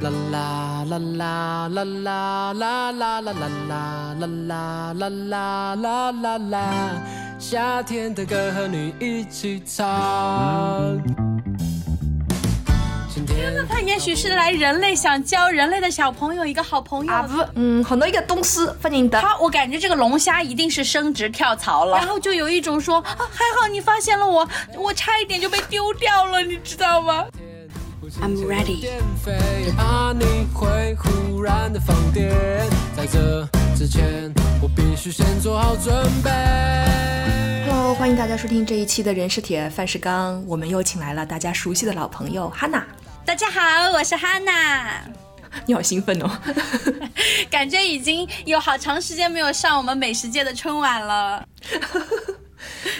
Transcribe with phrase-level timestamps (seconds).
[0.00, 7.02] 啦啦啦啦啦啦啦啦啦啦啦啦啦啦啦啦啦，
[7.38, 11.00] 夏天的歌和你一起唱。
[13.68, 17.12] 他也许是来人类想教人类的小朋友一个好朋友。
[17.12, 19.20] 啊不，嗯，很多一个东西欢迎的。
[19.20, 27.24] 他，我感觉这个龙虾一定是升职跳槽了，然后就有一种说，啊，还好你发现了我，我差一点就被丢掉了，你知道吗
[28.20, 28.86] ？I'm ready。
[29.76, 32.30] 怕你会忽然的放电，
[32.96, 36.30] 在这之前我必须先做好准备。
[37.66, 42.84] Hello，欢迎大家收听这一期的人是铁，饭是钢，我们又请来了大家熟悉的老朋友哈娜。
[43.24, 43.60] 大家好，
[43.92, 45.02] 我是哈娜。
[45.66, 46.30] 你好兴奋哦，
[47.48, 51.46] 感觉已经有好长时间没有上我们美食界的春晚了。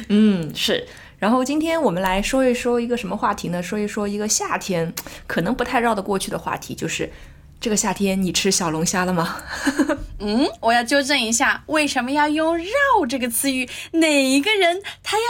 [0.08, 0.86] 嗯，是。
[1.24, 3.62] 然后今天我们来说一说一个什么话题呢？
[3.62, 4.92] 说一说一个夏天
[5.26, 7.10] 可能不太绕得过去的话题，就是
[7.58, 9.36] 这个夏天你吃小龙虾了吗？
[10.20, 12.66] 嗯，我要纠正一下，为什么要用“绕”
[13.08, 13.66] 这个词语？
[13.92, 15.24] 哪一个人他要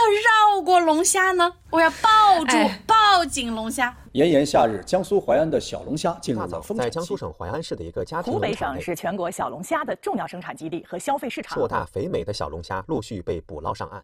[0.57, 1.53] 绕过龙虾呢？
[1.69, 3.95] 我要抱住、抱紧龙虾。
[4.11, 11.57] 炎炎夏日，江苏淮安的小龙虾进入了丰在江苏省淮安市的一个家庭湖北省是全国小龙虾的重要生产基地和消费市场。
[11.57, 14.03] 硕大肥美的小龙虾陆续被捕捞上岸。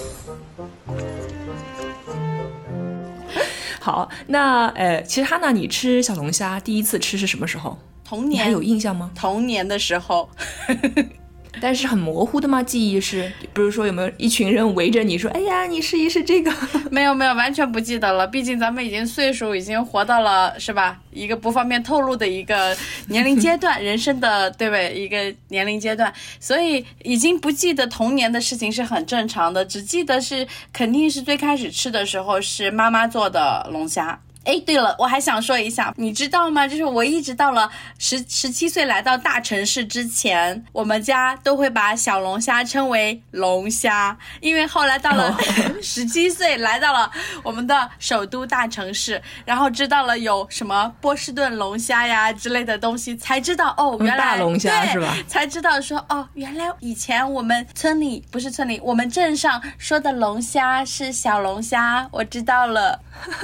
[3.80, 7.78] 好，那呃，其实哈娜，你吃小龙虾第一次吃是什么时候？
[8.04, 9.10] 童年，还有印象吗？
[9.14, 10.28] 童年的时候。
[11.60, 12.62] 但是很模糊的吗？
[12.62, 16.52] 记忆是，不是说有没有一群人围着你说，哎呀，你试一试这个？
[16.90, 18.26] 没有没有，完全不记得了。
[18.26, 20.98] 毕竟咱们已经岁数已经活到了，是吧？
[21.12, 22.76] 一个不方便透露的一个
[23.08, 24.94] 年龄阶段， 人生的对不对？
[24.94, 34.20] 一个年龄阶段，所以已经不记得童年的事情是很正常的，只记得是肯定是最开始吃的时候是妈妈做的龙虾。
[34.44, 36.66] 哎，对了，我还想说一下，你知道吗？
[36.66, 45.36] 就是我一直到了十十七岁来到大城市之前，我们家都会把小龙虾称为龙虾，因为后来到了
[45.82, 47.10] 十七岁来到了
[47.42, 55.14] 我们的首都大城市，然后知道了有什么波士顿龙虾呀之类的东西，才知道哦，原来大龙虾是吧？
[55.28, 63.00] 才知道说哦，原来以前我们村里不是村里，我们镇上说的龙虾是小龙虾，我知道了。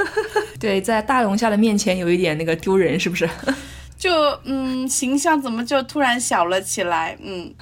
[0.58, 3.28] 对，在大龙虾的面前有一点那个丢人，是不是？
[3.98, 4.10] 就
[4.44, 7.16] 嗯，形象怎么就突然小了起来？
[7.22, 7.52] 嗯，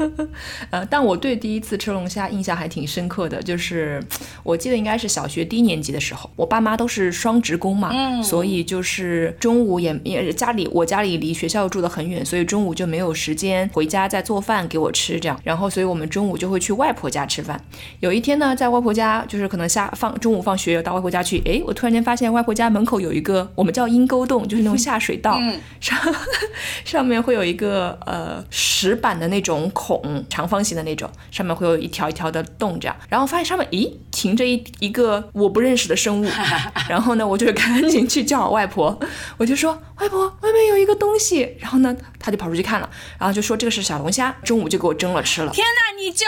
[0.70, 4.02] 呃，但我对第一次吃龙虾印象还挺深刻的，就是
[4.44, 17.58] 我记得应该是小学低年级的时候，我爸妈都是双职工嘛，嗯，所以就是中午也也家里我家里离学校住的很远，所以中午就没有时间回家再做饭给我吃，这样，然后所以我们中午就会去外婆家吃饭。
[18.00, 25.40] 有一天呢，在外婆家就是可能下放中午放学到外婆家去，哎，我突然间发现外婆家门口有一个我们叫阴沟洞，就是那种下水道。
[25.80, 25.98] 上
[26.84, 36.28] 上面会有一个呃石板的那种孔，长方形的那种，上面会有一条一条的洞，这样，然后发现上面咦停着一一个我不认识的生物，
[36.88, 38.98] 然后呢，我就赶紧去叫我外婆，
[39.36, 45.52] 我就说外婆外面有一个东西，然后呢，他就跑出去看了，然后就说这个是小龙虾，中午就给我蒸了吃了。
[45.52, 46.26] 天哪，你就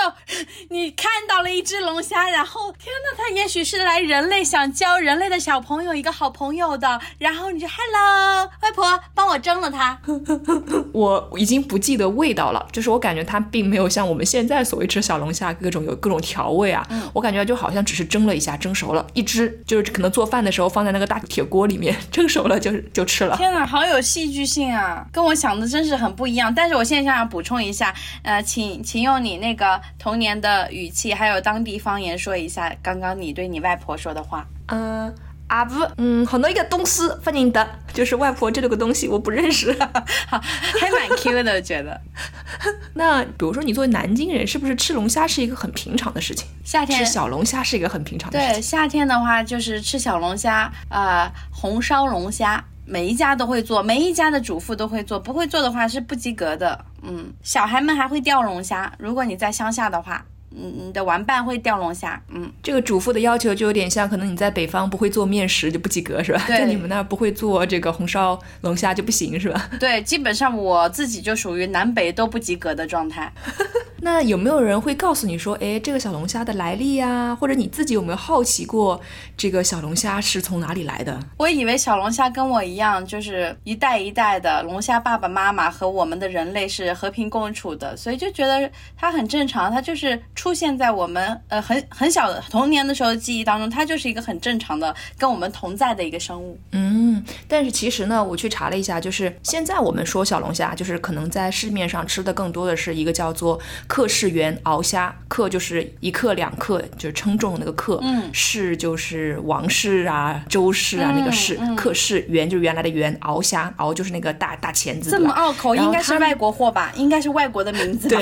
[0.70, 9.34] 你看到了一只龙虾，然后天哪，它也许是来人类想教人类的小朋友一个好朋友的，然后你就 hello 外婆帮。
[9.34, 9.98] 我蒸了它，
[10.92, 12.64] 我已经不记得味道了。
[12.70, 16.86] 就是我感觉它并没有像我们现在所谓吃小龙虾各种有各种调味啊。
[17.12, 23.36] 我感觉就好像只是蒸了一下，蒸熟了，一只就是可能做饭的时候放在那个大铁锅里面蒸熟了就 就吃了。
[23.36, 26.54] 天哪，好有戏剧性啊，跟我想的真是很不一样。
[26.54, 27.92] 但是我现在想补充一下，
[28.22, 34.46] 呃，请请用你那个童年的语气，还有当地方言说一下刚刚你对你外婆说的话。
[34.66, 35.12] 嗯。
[35.46, 39.72] 啊不，嗯，很多一个东西不认得，就是外婆这个东西我不认识，
[40.26, 42.00] 还蛮 Q 的，觉得。
[42.94, 46.46] 那比如说你作为南京人，是不是吃龙虾是一个很平常的事情？
[46.64, 48.54] 夏天吃小龙虾是一个很平常的事情。
[48.54, 56.84] 对，夏天的话就是吃小龙虾，呃，红烧龙虾，每一家都会做，每一家的主妇都会做，不会做的话是不及格的。
[57.02, 60.24] 嗯，小孩们还会钓龙虾，如果你在乡下的话。
[60.56, 62.20] 嗯，你的玩伴会钓龙虾。
[62.28, 66.44] 嗯，这个主妇的要求就有点像，可能你在北方不会做面食就不及格，是吧？
[66.48, 69.70] 在你们那儿不会做这个红烧龙虾就不行，是吧？
[69.78, 73.32] 对，基本上我自己就属于南北都不及格的状态。
[74.02, 77.34] 那有没有人会告诉你说，哎，这个小龙虾的来历呀？
[77.34, 79.00] 或者你自己有没有好奇过
[79.34, 81.18] 这个小龙虾是从哪里来的？
[81.38, 96.60] 我以为小龙虾跟我一样，就是一代一代的龙虾爸爸妈妈和我们的人类是和平共处的，所以就觉得它很正常，它就是出现在我们呃很很小的童年的时候记忆当中，它就是一个很正常的跟我们同在的一个生物。
[96.72, 116.92] 嗯，但是其实呢，我去查了一下，就是现在我们说小龙虾，就是可能在市面上吃的更多的是一个叫做克氏原鳌虾，克就是一克两克，就是称重那个克，嗯氏就是王氏啊、周氏啊那个氏，克氏原就是原来的原，鳌虾鳌就是那个大大钳子，这么拗口，应该是外国货吧？
[116.96, 118.20] 应该是外国的名字吧？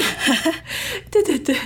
[1.11, 1.57] 对对 对，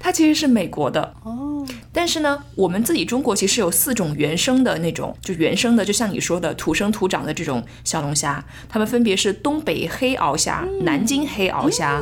[0.00, 1.64] 它其实是美国的哦。
[1.92, 12.00] 但是呢，我们自己中国其实有四种原生的那种，就原生的，就像你说的土生土长的这种小龙虾，它们分别是东北黑鳌虾、南京黑鳌虾，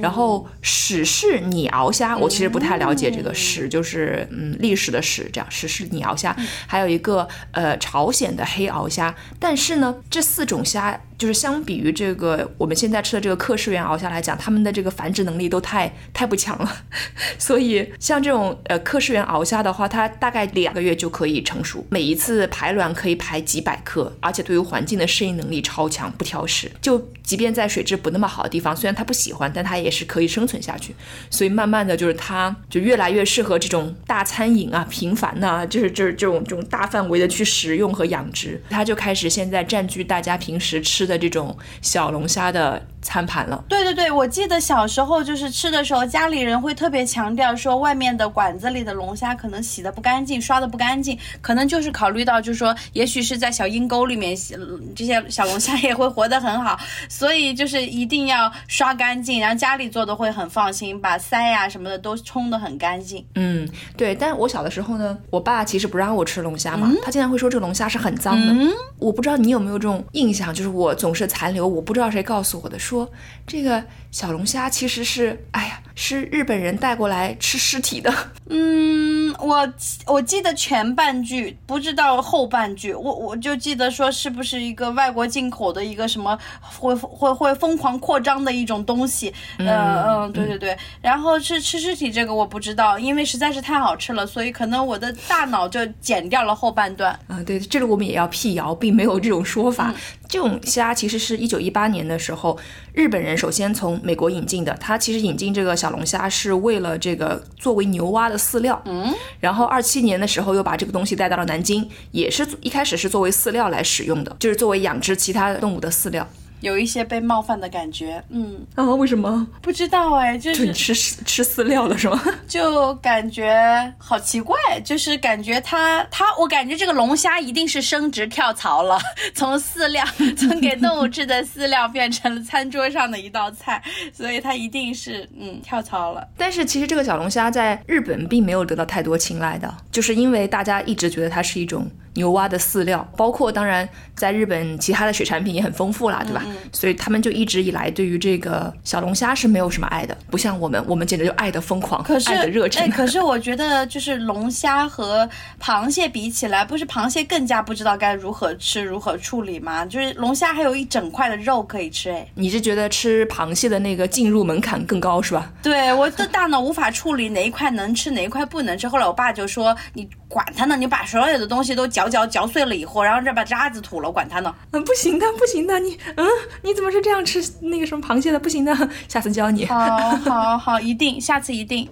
[0.00, 2.16] 然后史氏拟鳌虾。
[2.16, 6.36] 我其实不太了解这个史，就是嗯历史的史，这样史氏拟鳌虾，
[6.66, 9.14] 还有一个呃朝鲜的黑鳌虾。
[9.38, 11.00] 但是呢，这四种虾。
[11.18, 16.72] 就是相比于这个我们现在吃的这个克氏原鳌虾来讲，它们的这个繁殖能力都太太不强了，
[17.36, 26.70] 所以像这种呃克氏原鳌虾的话，它大概两个月就可以成熟，每一次排卵可以排几百克，而且对于环境的适应能力超强，不挑食。
[26.80, 30.94] 就即便在水质不那么好的地方，虽然它不喜欢，但它也是可以生存下去。
[31.30, 43.64] 所以慢慢的就是它就越来越适合这种大餐饮啊、频繁呐、就是就是这种这种大范围的去食用和养殖，它就开始现在占据大家平时吃的这种小龙虾的餐盘了。
[43.70, 54.54] 对对对，我记得小时候就是吃的时候，家里人会特别强调说，外面的馆子里的龙虾可能洗的不干净，刷的不干净，可能就是考虑到，就是说，也许是在小阴沟里面洗，
[54.94, 56.78] 这些小龙虾也会活得很好，
[57.08, 63.24] 所以就是一定要刷干净，然后家里做的会很放心，把鳃呀、什么的都冲得很干净。
[63.36, 63.66] 嗯，
[63.96, 64.14] 对。
[64.14, 68.52] 但我小的时候呢，我爸其实不让我吃龙虾嘛，他经常会说这个龙虾是很脏的。
[68.52, 68.68] 嗯
[68.98, 72.97] 我不知道你有没有这种印象，就是我总是残留，我不知道谁告诉我的，说
[73.46, 78.14] 这个小龙虾其实是，哎呀，是日本人带过来吃尸体的。
[78.50, 79.68] 嗯，我
[80.06, 97.18] 我记得前半句，不知道后半句，我我就记得说是不是一个外国进口的一个什么会会会疯狂扩张的一种东西，嗯嗯，对对对，然后是吃尸体这个我不知道，因为实在是太好吃了，所以可能我的大脑就剪掉了后半段。
[97.26, 99.92] 啊，对，这个我们也要辟谣，并没有这种说法。
[100.28, 102.58] 这种虾其实是一九一八年的时候，
[102.92, 104.74] 日本人首先从美国引进的。
[104.78, 108.80] 它其实引进这个小龙虾是为了这个作为牛蛙的饲料。
[108.86, 109.14] 嗯。
[109.40, 116.26] 然后二七年的时候又把这个东西带到了南京，也是一开始是作为饲料来使用的，就是作为养殖其他动物的饲料。
[116.60, 119.46] 有一些被冒犯的感觉，嗯，啊，为什么？
[119.62, 122.20] 不知道哎，就就你吃吃饲料了是吗？
[122.48, 128.98] 就感觉好奇怪，就是感觉它它，我感觉这个龙虾一定是升职跳槽了，
[129.34, 130.04] 从饲料
[130.36, 133.82] 从给动物吃的饲料变成了餐桌上的一道菜，
[134.12, 136.26] 所以它一定是嗯跳槽了。
[136.36, 141.88] 但是其实这个小龙虾在日本并没有得到太多青睐的，就是因为大家一直觉得它是一种
[142.18, 146.44] 牛蛙的饲料，包括当然在日本其他的水产品也很丰富啦，对吧？
[146.72, 152.82] 所以他们就一直以来对于这个小龙虾是没有什么爱的，不像我们，我们简直就爱的疯狂，可爱的热忱。
[152.82, 155.28] 哎，可是我觉得就是龙虾和
[155.62, 159.86] 螃蟹比起来，不是螃蟹更加不知道该如何吃、如何处理吗？
[159.86, 165.52] 就是龙虾还有一整块的肉可以吃，哎，你是觉得吃螃蟹的那个进入门槛更高是吧？
[165.62, 168.88] 对，我的大脑无法处理哪一块能吃，哪一块不能吃。
[168.88, 176.26] 后来我爸就说：“你管他呢，你把所有的东西都嚼嚼嚼碎了以后，然后再把渣子吐了，管他呢。”嗯，不行的，不行的，你嗯，
[176.62, 178.38] 你怎么是这样吃那个什么螃蟹的？
[178.40, 178.74] 不行的，
[179.08, 179.66] 下次教你。
[179.66, 181.88] 好，好，好，一定，下次一定。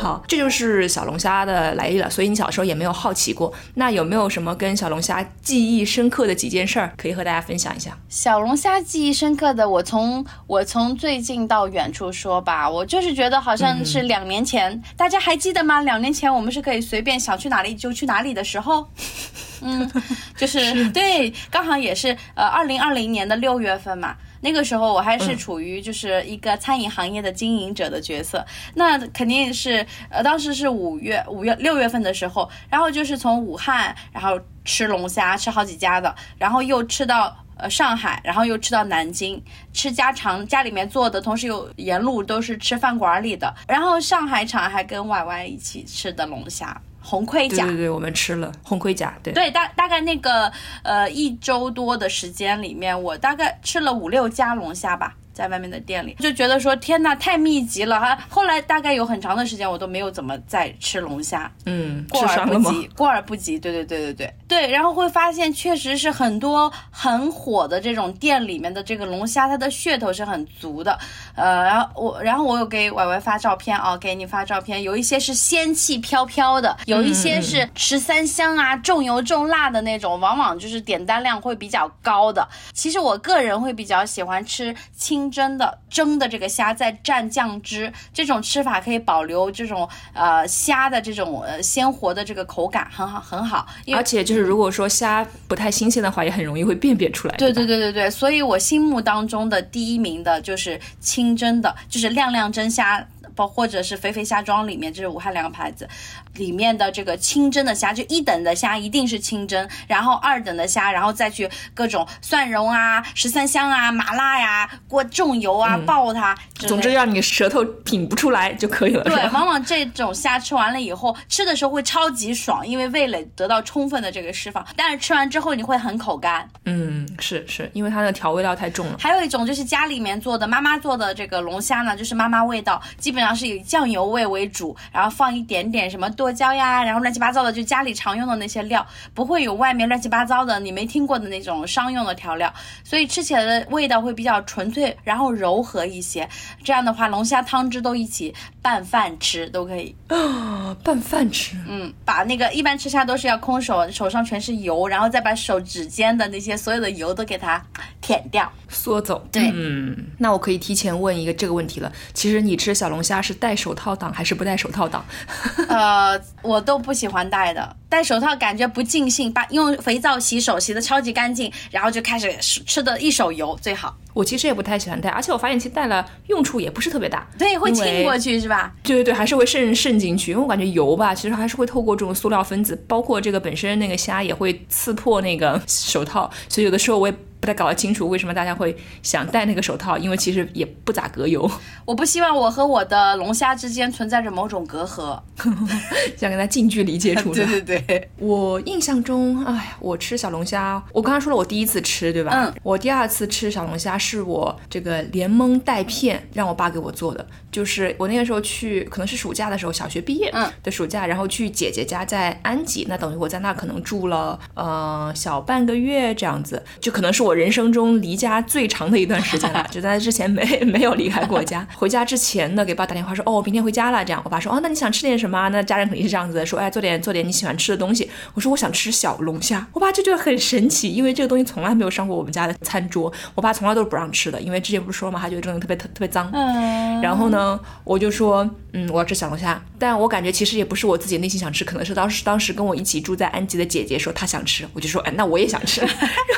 [0.00, 2.08] 好，这就是小龙虾的来历了。
[2.08, 7.96] 所以你小时候也没有好奇过，那有没有什么跟小龙虾记忆深刻的几件事儿可以和大家分享一下？
[8.08, 15.82] 小龙虾记忆深刻的，我从我从最近到远处说吧，我就是觉得好像是两年前，大家还记得吗？
[15.82, 18.88] 两年前我们是可以随便想去哪里就去哪里的时候，
[19.60, 19.90] 嗯，
[20.36, 24.16] 就是对，刚好也是呃二零二零年的六月份嘛。
[24.40, 28.44] 那个时候我还是处于就是一个餐饮行业的经营者的角色，
[28.74, 39.42] 那肯定是呃当时是五月五月六月份的时候，然后就是从武汉，然后吃龙虾吃好几家的，然后又吃到呃上海，然后又吃到南京，
[39.72, 46.80] 吃家常家里面做的，同时又沿路都是吃饭馆里的，然后上海场还跟 Y Y 一起吃的龙虾。
[47.00, 47.64] 红盔甲。
[47.64, 50.52] 对对对，我们吃了红盔甲，对对，大大概那个
[50.82, 55.16] 呃一周多的时间里面，我大概吃了五六家龙虾吧。
[55.40, 58.18] 在外面的店里就觉得说天呐，太密集了哈。
[58.28, 63.58] 后来大概有很长的时间我都没有怎么再吃龙虾，嗯，过而不及， 过而不及。
[63.58, 70.98] 对对对对对对，然后会发现确实是很多很火的这种店里面的这个龙虾，它的噱头是很足的。
[71.34, 82.46] 呃，然后我然后我有给歪歪发照片啊，给你发照片，有一些是仙气飘飘的，有一些是十三香啊，重油重辣的那种，往往就是点单量会比较高的。
[82.74, 85.29] 其实我个人会比较喜欢吃清。
[85.30, 93.66] 蒸的蒸的这个虾再蘸酱汁，这种吃法可以保留这种呃虾的这种呃鲜活的这个口感，很好很好。
[93.94, 97.36] 而且就是如果说虾不太新鲜的话，也很容易会辨别出来。
[97.36, 103.06] 对对对对对，所以我心目当中的第一名的就是清蒸的，就是亮亮蒸虾。
[103.36, 105.88] 包或者是肥肥虾庄里面，这是武汉两个牌子，
[106.34, 119.04] 里面的这个清蒸的虾，就一等的虾一定是清蒸，然后二等的虾，然后再去各种蒜蓉啊、十三香啊、麻辣呀、过重油啊爆它，总之让你舌头品不出来就可以了。
[119.04, 126.48] 对，往往这种虾吃完了以后，吃的时候会超级爽，因为味蕾得到充分的这个释放，但是吃完之后你会很口干。
[126.64, 128.96] 嗯，是是，因为它的调味料太重了。
[128.98, 133.20] 还有一种就是家里面做的，妈妈做的这个龙虾呢，就是妈妈味道，基本。
[133.20, 142.52] 基本上是以酱油味为主，然后放一点点什么剁椒呀，然后乱七八糟的，就家里常用的那些料，不会有外面乱七八糟的你没听过的那种商用的调料，
[142.84, 146.28] 所以吃起来的味道会比较纯粹，然后柔和一些。
[146.62, 151.56] 这样的话，龙虾汤汁都一起拌饭吃都可以啊， 拌饭吃。
[151.66, 157.64] 嗯，把那个一般吃虾都是要空手，手上全是油，然后再把手指尖的那些所有的油都给它
[158.02, 159.26] 舔掉、缩走。
[159.32, 161.90] 对，嗯，那我可以提前问一个这个问题了。
[162.12, 163.20] 其实你吃小龙虾。
[163.22, 165.04] 是戴手套挡还是不戴手套挡？
[165.68, 167.76] 呃，我我都不喜欢戴的。
[167.90, 173.94] 戴手套感觉不尽兴，把用肥皂洗手洗的超级干净，然后就开始吃的一手油最好。
[174.14, 177.26] 我其实也不太喜欢戴，而且我发现其实戴了用处也不是特别大。
[177.36, 178.72] 对，会浸过去是吧？
[178.82, 187.14] 对对对，还是会渗渗进去，因为我感觉油吧，其实还是会透过这种塑料分子，包括这个本身那个虾也会刺破那个手套，所以有的时候我也。
[187.40, 191.50] 不太搞得清楚为什么大家会想戴那个手套，因为其实也不咋隔油。
[191.86, 195.18] 我不希望我和我的龙虾之间存在着某种隔阂，
[196.18, 197.32] 想跟它近距离接触。
[197.34, 197.79] 对对对，
[198.18, 202.30] 我印象中，哎，我吃小龙虾，我刚刚说了我第一次吃，对吧？
[202.34, 202.54] 嗯。
[202.62, 210.30] 我第二次吃小龙虾是我这个连蒙带骗让我爸给我做的，就是我那个时候去，可能是暑假的时候，小学毕业
[210.62, 217.30] 的暑假，然后去姐姐家在安吉，那等于我在那可能住了呃小半个月这样子，就可能是我。
[217.30, 221.64] 我人生中离家最长的一段时间了，就在之前没没有离开过家。
[221.76, 224.04] 回家之前呢，给爸打电话说，哦，明天回家了。
[224.04, 225.48] 这样，我爸说，哦，那你想吃点什么？
[225.50, 228.10] 那家人肯定是这样子的，说，哎，做点做点你喜欢吃的东西。
[228.34, 229.64] 我说，我想吃小龙虾。
[229.72, 233.12] 我爸就觉得很神奇，因为这个东西从来没有上过我们家的餐桌。
[233.36, 236.28] 我爸从来都是不让吃的，因为之前不是说嘛，他觉得这东西特别特特别脏。
[236.32, 237.00] 嗯。
[237.00, 237.39] 然后呢，
[237.84, 239.62] 我就说，嗯，我要吃小龙虾。
[239.78, 245.80] 但我感觉其实也不是我自己内心想吃，可能是当时当时跟我一起住在安吉的姐姐说她想吃，我就说，哎，那我也想吃。
[245.86, 245.90] 然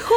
[0.04, 0.16] 后。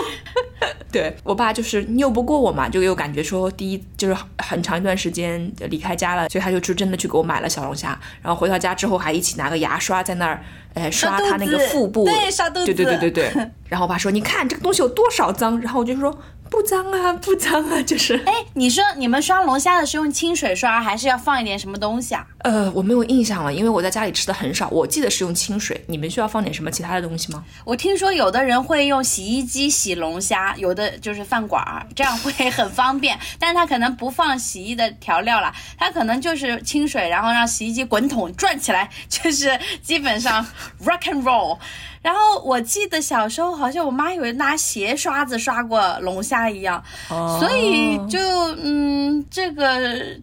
[0.91, 10.41] 对我爸就是拗不过我嘛，就又感觉说第一就是很长一段时间离开家了，所以他就去真的去给我买了小龙虾，然后回到家之后还一起拿个牙刷在那儿，
[10.73, 13.49] 哎刷他那个腹部，对刷肚子，对对对对对。
[13.67, 16.17] 然后我爸说你看这个东西有多少脏，然后我就说。
[16.49, 18.15] 不脏啊，不脏啊，就是。
[18.25, 22.25] 哎，你说你们刷龙虾的是用清水刷，还是要放一点什么东西啊？
[22.39, 24.69] 呃，我没有印象了，因为我在家里吃的很少。
[24.69, 25.83] 我记得是用清水。
[25.87, 27.43] 你们需要放点什么其他的东西吗？
[27.65, 33.19] 我听说有的人会用洗衣机洗龙虾，有的就是饭馆儿，这样会很方便。
[33.39, 40.45] 但是他可能不放洗衣的调料了，他可能就是清水，然后让洗衣机滚筒转起来，就是基本上
[40.83, 41.57] rock and roll。
[42.05, 48.19] 然后我记得小时候好像我妈有拿鞋刷子刷过龙虾一样，所以就
[48.61, 49.75] 嗯，这个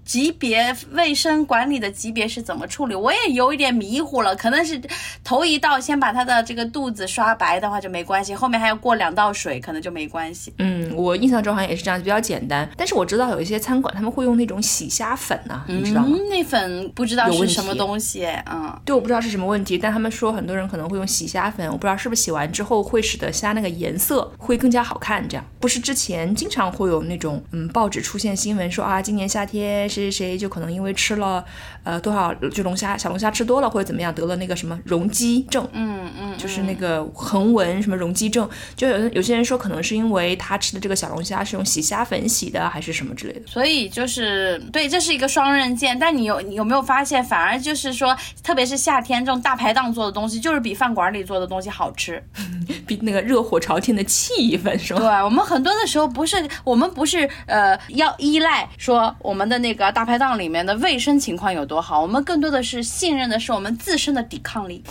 [0.04, 4.36] 级别卫生管理的级别是怎么处理，我也有一点迷糊了。
[4.36, 4.80] 可能是
[5.24, 10.54] 头一道先把它的这个肚子刷白的话就没关系，后面还要过两道水，可能就没关系。
[10.58, 12.70] 嗯，我印象中好像也是这样，比较简单。
[12.76, 16.16] 但是我知道有一些餐馆他们会用那种洗虾粉呢，你知道吗？
[16.30, 21.71] 那粉不知道是什么东西，嗯，对，我不知道是什么问题，但他们说很多人可能会用洗虾粉。
[21.72, 31.44] 我不知道是不是洗完之后会使得虾那个颜色会更加好看，这样不是之前经常会有那种嗯报纸出现新闻说啊，今年夏天谁谁谁就可能因为吃了
[31.82, 43.42] 呃多少就龙虾小龙虾吃多了或者怎么样得了那个什么容积症，嗯嗯，就是那个横纹什么容积症，就有有些人说可能是因为他吃的这个小龙虾是用洗虾粉洗的还是什么之类的。
[43.46, 45.98] 所以就是对，这是一个双刃剑。
[45.98, 52.22] 但你有你有没有发现，反而就是说，特别是夏天这种大排档做的东西，就是比饭馆里做的东西好吃。
[52.86, 55.00] 比那个热火朝天的气氛是吧？
[55.00, 64.82] 对我们很多的时候不是我们不是呃要依赖说我们的那个大排档里面的卫生情况有多好，我们更多的是信任的是我们自身的抵抗力。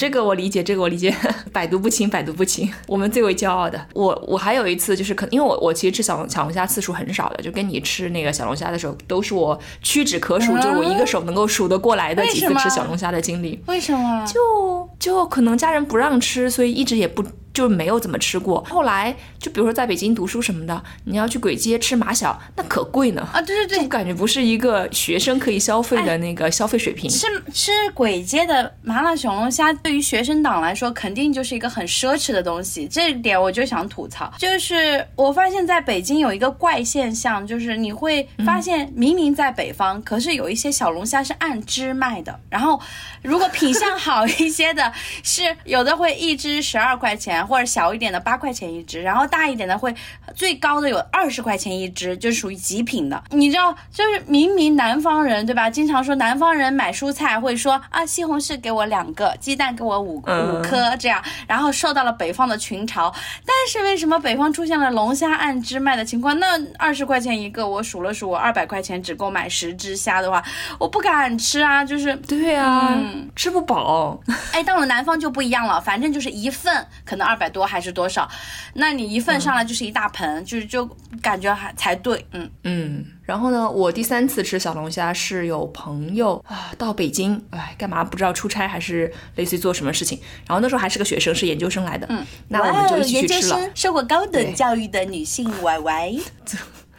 [0.00, 1.14] 这个我理解，这个我理解，
[1.52, 3.78] 百毒不侵，百毒不侵，我们最为骄傲的。
[3.92, 13.62] 我我还有一次就是可，因为我我其实吃小龙小龙虾次数很少的，就跟你吃那个小龙虾的时候，都是我屈指可数，就是我一个手能够数得过来的几次吃小龙虾的经历。
[13.66, 14.24] 为什么？
[14.24, 17.22] 就就可能家人不让吃，所以一直也不。
[17.52, 18.62] 就没有怎么吃过。
[18.64, 23.40] 后来就比如说在北京读书什么的，你要去簋街吃马小，那可贵呢啊！
[23.42, 27.10] 对对对，就感觉不是一个学生可以消费的那个消费水平。
[27.10, 32.86] 吃吃簋街的麻辣小龙虾，对于学生党来说，肯定就是一个很奢侈的东西。
[32.86, 42.38] 这一点我就想吐槽，就是我发现在北京有一个怪现象，就是你会发现明明在北方，可是有一些小龙虾是按只卖的。
[42.48, 42.80] 然后
[43.22, 44.92] 如果品相好一些的，
[45.22, 47.39] 是有的会一只十二块钱。
[47.46, 49.94] 或者小一点的八块钱一只，然后大一点的会
[50.34, 53.22] 最高的有二十块钱一只，就是属于极品的。
[53.30, 55.68] 你知道，就是明明南方人对吧？
[55.70, 63.12] 经常说南方人买蔬菜会说啊，西红柿给我两个，鸡蛋给我五五颗这样，然后受到了北方的群嘲。
[63.44, 66.38] 但是为什么北方出现了龙虾按只卖的情况？
[66.38, 70.42] 那二十块钱一个，我数了数，我二百块钱只够买十只虾的话，
[70.78, 72.96] 我不敢吃啊，就是对啊，
[73.34, 74.20] 吃不饱。
[74.52, 78.28] 哎，到了南方就不一样了，反正就是一份可能二百多还是多少，
[78.74, 80.84] 那你一份上来就是一大盆，就是就
[81.22, 83.06] 感觉还才对，嗯嗯。
[83.24, 90.18] 然后呢，我第三次吃小龙虾是有朋友啊到北京，哎，干嘛不知道出差还是类似于做什么事情。
[90.48, 93.70] 然后那时候还是个学生，是研究生来的，嗯，那我们就一起去吃了。
[93.76, 96.12] 受过高等教育的女性歪歪。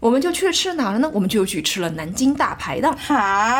[0.00, 1.10] 我们就去吃哪了呢？
[1.12, 2.96] 我们就去吃了南京大排档，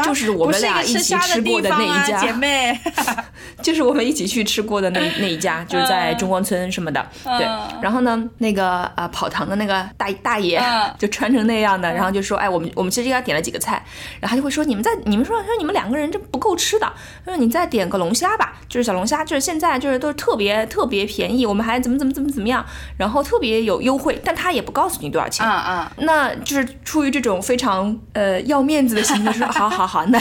[0.05, 2.79] 就是我们俩一起吃过的那一家，姐妹，
[3.63, 7.05] 就是我们一起去吃过的那 那一家，就是在中关村什么的。
[7.25, 7.47] 对，
[7.81, 10.63] 然后呢，那个啊跑堂的那个大大爷
[10.99, 13.83] 就穿成那样的，然后就说，哎，我们我们其实给他点了几个菜，
[14.21, 16.93] 然后他就会说，你们在你们说说你们两个人这不够吃的，
[17.25, 22.65] 他说你再点个龙虾吧，就是小龙虾，就是现在就是都是特别特别便宜，我们还怎么怎么怎么怎么样，
[22.99, 25.47] 然后特别有优惠，但他也不告诉你多少钱。
[25.47, 26.26] 啊啊，那。
[26.45, 30.19] 就是出于这种非常呃要面子的心思，说 好好好，那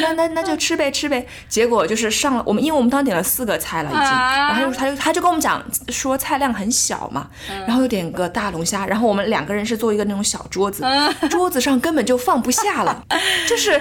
[0.00, 1.26] 那那那就吃呗吃呗。
[1.48, 7.28] 结果就是上了我们，因为我们当时点了四个菜了已经，然后他就他就跟我们讲说菜量很小嘛，
[7.66, 10.84] 然后又点个大龙虾，然后我们两个人是坐一个那种小桌子，
[11.30, 13.04] 桌子上根本就放不下了，
[13.48, 13.80] 就是。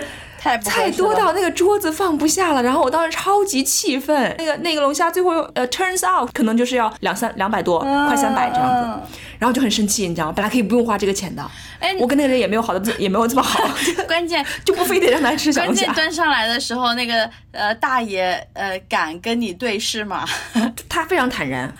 [0.63, 4.33] 菜多到那个桌子放不下了，然后我当时超级气愤。
[4.37, 10.33] 那个那个龙虾最后呃，turns out 可能就是要两三两百多，快三百这样子，然后就很生气，你知道吗？
[10.35, 13.69] 本来可以不用花这个钱的，哎，我跟那个人也没有好的， 也没有这么好。
[14.07, 15.85] 关键 就不非得让他吃小龙虾。
[15.85, 20.25] 关键端上来的时候，那个呃大爷呃敢跟你对视吗？
[20.89, 21.71] 他非常坦然。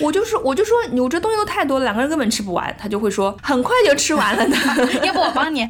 [0.00, 2.74] 我就说我就说你我这东西都太多了，两个人根本吃不完。
[2.78, 4.56] 他就会说很快就吃完了呢。
[5.02, 5.68] 要不我帮你？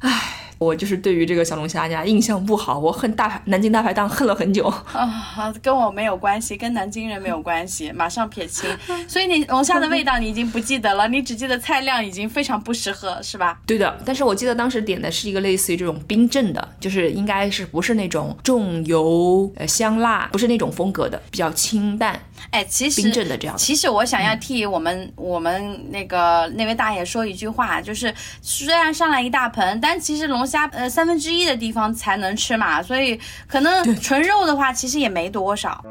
[0.00, 0.31] 唉。
[0.62, 8.70] 我就是对于这个小龙虾家印象不好，我恨大排南京大排档恨了很久 啊，跟我没有关系，跟南京人没有关系，马上撇清。
[9.08, 13.58] 所以你龙虾的味道你已经不记得了，你只记得菜量已经非常不适合，是吧？
[13.66, 22.20] 对的，但是我记得当时点的是一个类似于这种冰镇的，就是应该是不是那种重油呃香辣，不是那种风格的，比较清淡。
[22.50, 23.56] 哎，其实冰镇的这样。
[23.56, 30.42] 其实我想要替我们我们那个那位大爷说一句话，就是虽然上来一大盆，但其实龙。
[30.52, 35.82] 加呃三分之一的地方才能吃嘛，所以可能纯肉的话其实也没多少。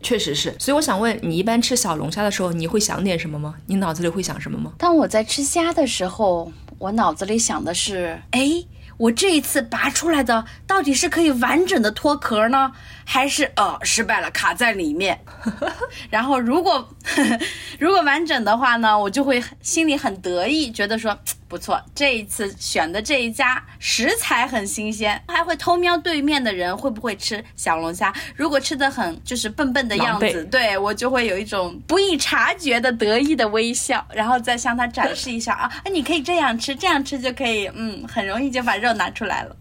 [0.00, 3.56] 确实是，所以我想问你，一般吃小龙虾的时候，你会想点什么吗？
[3.66, 4.72] 你脑子里会想什么吗？
[4.78, 8.64] 当我在吃虾的时候，我脑子里想的是，哎。
[8.98, 12.72] 我这一次拔出来的到底是可以完整的脱壳呢，
[13.10, 15.18] 还是呃失败了卡在里面？
[16.10, 16.86] 然后如果
[17.80, 21.18] 如果完整的话呢，我就会心里很得意，觉得说。
[21.48, 28.12] 不错，这一次选的这一家食材很新鲜，还会偷瞄对面的人会不会吃小龙虾。
[28.36, 39.56] 如果吃的很就是笨笨的样子，对我就会有一种不易察觉的得意的微笑，然后再向他展示一下啊，你可以这样吃，这样吃就可以，嗯，很容易就把肉拿出来了。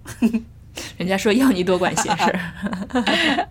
[0.97, 2.39] 人家说要你多管闲事。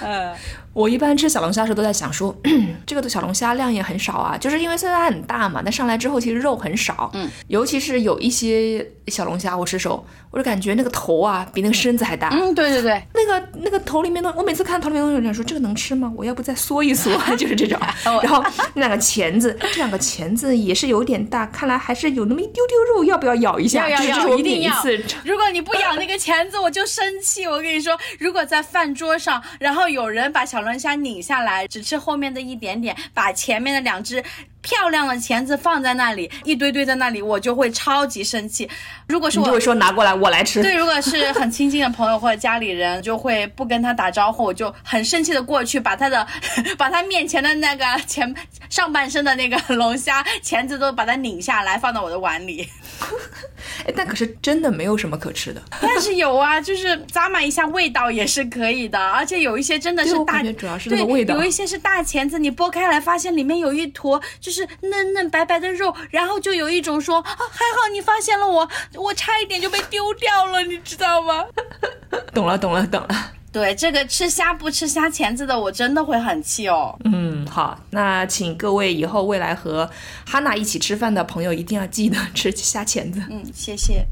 [0.00, 0.34] 嗯，
[0.72, 2.34] 我一般吃小龙虾的时候都在想说，
[2.86, 16.12] 这个的小龙虾量也很少啊，就是因为虽然它很大嘛，但上来之后其实肉很少，嗯，尤其是有一些小龙虾，我吃手，我就感觉那个头啊比那个身子还大，嗯，对对对，那个那个头里面的，我每次看头里面东西，想说这个能吃吗？
[16.16, 17.78] 我要不再缩一缩， 就是这种。
[18.22, 18.42] 然后
[18.74, 23.88] 那两个钳子，这两个钳子也是有点大，看来还是有那么一丢丢肉，要不要咬一下？
[23.88, 24.80] 要要要，一定要。
[24.80, 24.96] 次。
[25.24, 27.46] 如果你不咬那个钳子，我就生气。
[27.46, 34.22] 我跟你说，如果在饭桌上，然后有人把小龙虾拧下来，只吃后面的一点点，把前面的两只。
[34.62, 38.70] 漂亮的钳子放在那里，一堆堆在那里，我就会超级生气。
[39.08, 40.62] 如果是我就会说拿过来我来吃。
[40.62, 46.24] 对，如果是很亲近的朋友或者家里人，就会不跟他打招呼，我就很生气的过去，把他的
[46.78, 48.32] 把他面前的那个前
[48.70, 52.68] 上半身的那个龙虾钳子都把它拧下来，放到我的碗里。
[53.86, 55.62] 哎，但可是真的没有什么可吃的。
[55.80, 61.34] 但是有啊，就是咂满一下味道也是可以的，而且有一些真的是大，主要是那个味道。
[61.36, 71.44] 有一些是大钳子，你剥开来发现里面有一坨就是嫩嫩白白的肉，然后就有一种说啊，还好你发现了我，我差一点就被丢掉了，你知道吗？
[72.34, 73.32] 懂了，懂了，懂了。
[73.52, 76.98] 对这个吃虾不吃虾钳子的，我真的会很气哦。
[77.04, 79.88] 嗯，好，那请各位以后未来和
[80.26, 83.22] 哈娜一起吃饭的朋友一定要记得吃虾钳子。
[83.30, 84.06] 嗯，谢谢。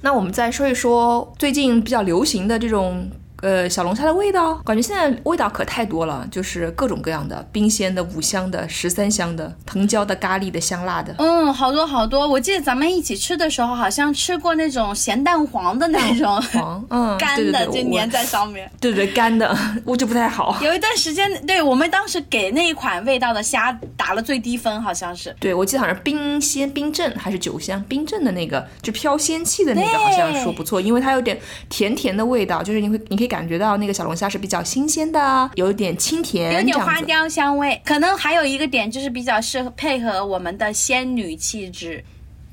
[0.00, 3.10] 那我们再说一说最近比较流行的这种。
[3.42, 12.28] 呃，小龙虾的味道，感觉现在味道可太多了，就是各种各样的，冰鲜的、五香的、十三香的、藤椒的、咖喱的、香辣的，嗯，好多好多。
[12.28, 20.58] 我记得咱们一起吃的时候，好像吃过那种咸蛋黄的那种， 黄，嗯，干的就粘在上面，对对，干的，我 就不太好。
[20.60, 25.34] 有一段时间，对我们当时给那一款味道的虾打了最低分，好像是。
[25.40, 31.38] 对，我记得好像冰鲜、冰镇还是酒香、冰镇的那个，就飘仙气的那个，好像说不错，因为它有点
[31.70, 33.29] 甜甜的味道，就是你会，你可以。
[33.30, 37.80] 感觉到那个小龙虾是比较新鲜的，有点清甜，有点花雕香味。
[37.84, 42.04] 可能还有一个点就是比较适合配合我们的仙女气质。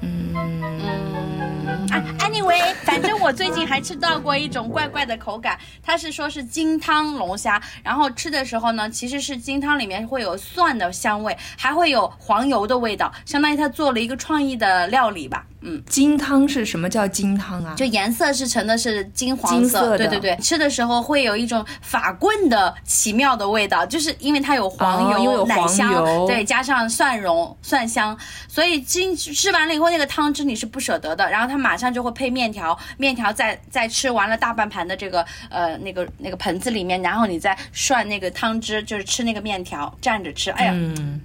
[0.01, 15.45] 嗯嗯啊，anyway，反正我最近还吃到过一种怪怪的口感，它是说是金汤龙虾，然后吃的时候呢，其实是金汤里面会有蒜的香味，还会有黄油的味道，相当于它做了一个创意的料理吧。
[15.61, 17.73] 嗯，金汤是什么叫金汤啊？
[17.75, 25.91] 就颜色是成的是金黄色，对对对，吃的时候会有一种法棍的奇妙的味道，就是因为它有黄油、奶香，
[26.27, 28.17] 对，加上蒜蓉、蒜香，
[28.47, 31.27] 所以金吃完了以后那个汤汁你是不舍得的。
[31.29, 40.51] 然后它马上就会配面条，面条再再吃完了大半盘的这个呃那个那个盆子里面，然后你再涮那个汤汁，就是吃那个面条蘸着吃。
[40.51, 40.75] 哎呀，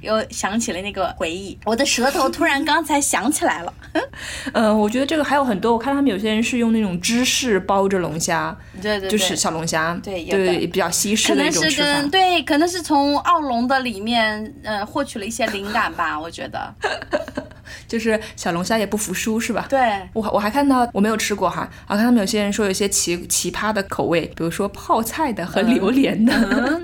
[0.01, 3.73] 又想起了那个回忆，我的舌头突然刚才想起来了。
[4.53, 5.73] 嗯，我觉得这个还有很多。
[5.73, 12.03] 我看他们有些人是用那种芝士包着龙虾，对对，就是小龙虾，对对，比较西式的一种吃法。
[12.11, 16.19] 对，可能是从澳龙的里面，呃，获取了一些灵感吧。
[16.19, 16.75] 我觉得，
[17.93, 19.67] 就是小龙虾也不服输，是吧？
[19.69, 26.33] 对，我我还看到我没有吃过哈，我看他们有些人说有些奇奇葩的口味，比如说泡菜的和榴莲的，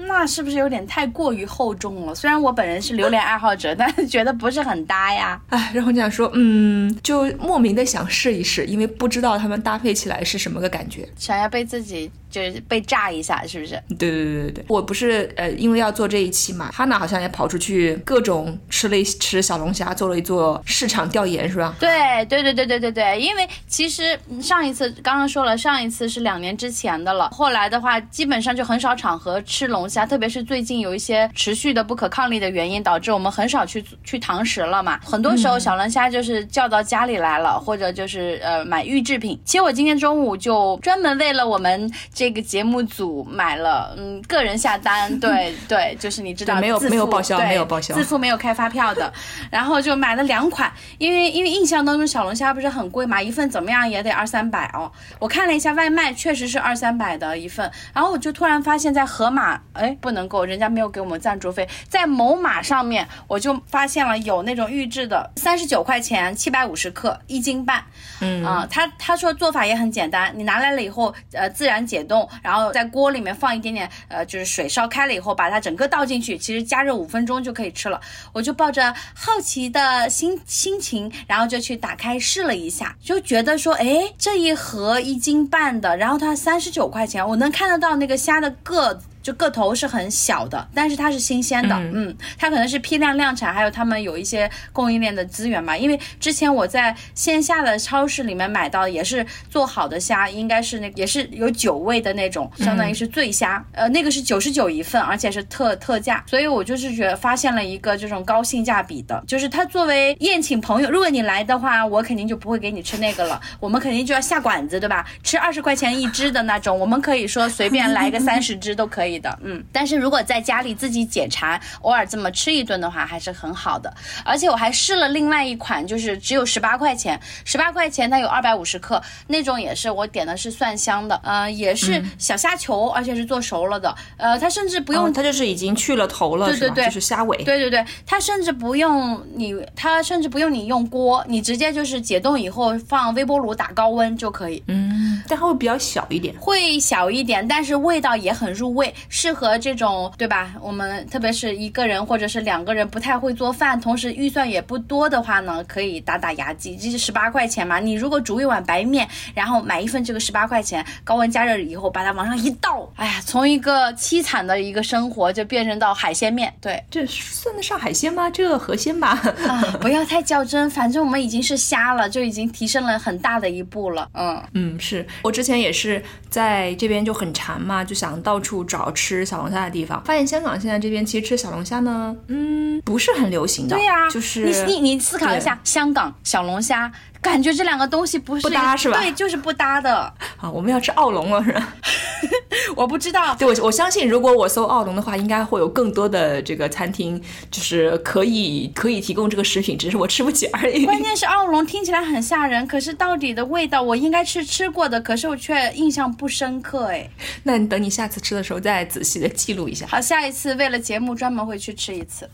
[0.07, 2.15] 那是不是有点太过于厚重了？
[2.15, 5.41] 虽然我本人是榴莲爱好者，但是觉得不是很搭呀。
[5.49, 7.27] 哎，然后就想说，嗯，就。
[7.39, 13.81] 莫名的想试一试，因为不知道他们搭配起来是什么个感觉，想要被自己就是被炸一下，是不是？
[13.99, 21.77] 对对对对对，我不是呃，因为要做这一期嘛，哈娜好像也跑出去各种吃了一吃小龙虾，做了一做市场调研，是吧？
[21.79, 37.29] 对对对对对对对，因为其实上一次刚刚说了，上一次是两年之前的了，后来的话基本上就很少场合吃龙虾，特别是最近有一些持续的不可抗力的原因，导致我们很少去去堂食了嘛，很多时候小龙虾就是叫到家里来。
[37.29, 39.39] 来了，或者就是呃买预制品。
[39.45, 49.13] 其实我今天中午就专门为了我们这个节目组买了，嗯，个人下单， 对对，就是你知道，没有没有报销，没有报销，自付没有开发票的，
[49.53, 54.91] 然后就买了两款，因为因为印象当中小龙虾不是很贵嘛，一份怎么样也得二三百哦。
[55.21, 67.17] 我看了一下外卖，确实是二三百的一份，然后我就突然发现，在盒马，哎，不能够，人家没有给我们赞助费，在某马上面，我就发现了有那种预制的，三十九块钱，七百五十克。
[67.29, 67.85] 一斤半，
[68.21, 68.45] 嗯。
[68.45, 78.01] 啊，他他说做法也很简单，你拿来了以后，呃，自然解冻，然后在锅里面放一点点，呃，就是水烧开了以后，把它整个倒进去，其实加热五分钟就可以吃了。
[78.33, 88.99] 我就抱着好奇的心心情，然后就去打开试了一下，就觉得说，哎，这一盒一斤半的，然后它三十九块钱，我能看得到那个虾的个。
[89.29, 95.77] 就个头是很小的，但是它是新鲜的，嗯，它可能是批量量产，还有他们有一些供应链的资源嘛。
[95.77, 115.07] 因为之前我在线下的超市里面买到也是做好的虾，应该是那也是有酒味的那种，相当于是醉虾，呃，那个是九十九一份，而且是特特价，所以我就是觉得发现了一个这种高性价比的，就是它作为宴请朋友，如果你来的话，我肯定就不会给你吃那个了，我们肯定就要下馆子，对吧？
[115.23, 119.65] 吃二十块钱一只的那种，我们可以说随便来个三十只都可以的，嗯。
[119.73, 123.93] 但是如果在家里自己解馋，偶尔这么吃一顿的话，还是很好的。
[124.25, 150.55] 而且我还试了另外一款，就是只有十八块钱，十八块钱它有二百五十克，那种也是我点的是蒜香的，呃，也是小虾球，而且是做熟了的，呃，它甚至不用，它就是已经去了头了，对对对，就是虾尾，对对对，它甚至不用你，它甚至不用你用锅，你直接就是解冻以后放微波炉打高温就可以，嗯，但它会比较小一点，会小一点，但是味道也很入味，适合这种对吧？
[150.61, 168.29] 我们特别是一个人或者是两个人不太会做饭，同时预算也不多的话呢，可以打打牙祭，这是十八块钱嘛，你如果煮一碗白面，然后买一份这个十八块钱，高温加热以后把它往上一倒，哎呀，从一个凄惨的一个生活就变成到海鲜面，对，这算得上海鲜吗？
[168.31, 169.09] 这个河鲜吧，
[169.49, 186.91] 啊，不要太较真，反正我们已经是虾了，就已经提升了很大的一步了，嗯嗯，是我之前也是在这边就很馋嘛，就想到处找吃小龙虾的地方，发现香港现在这边其实吃小龙虾呢，嗯，不是很流行的，对呀，就是你你你思考一下，香港小龙虾。
[187.21, 188.99] 感觉这两个东西不是不搭是吧？
[188.99, 190.13] 对，就是不搭的。
[190.37, 191.75] 好， 我们要吃澳龙了是吧？
[192.77, 193.35] 我不知道。
[193.39, 200.85] 对，我我相信，如果我搜澳龙的话，应该会有更多的这个餐厅，就是可以可以提供这个食品，只是我吃不起而已。
[200.85, 207.09] 关键是澳龙听起来很吓人，可是到底的味道我应该是吃过的，可是我却印象不深刻哎。
[207.43, 209.87] 那你等你下次吃的时候再仔细的记录一下。
[209.87, 212.29] 好，下一次为了节目专门会去吃一次。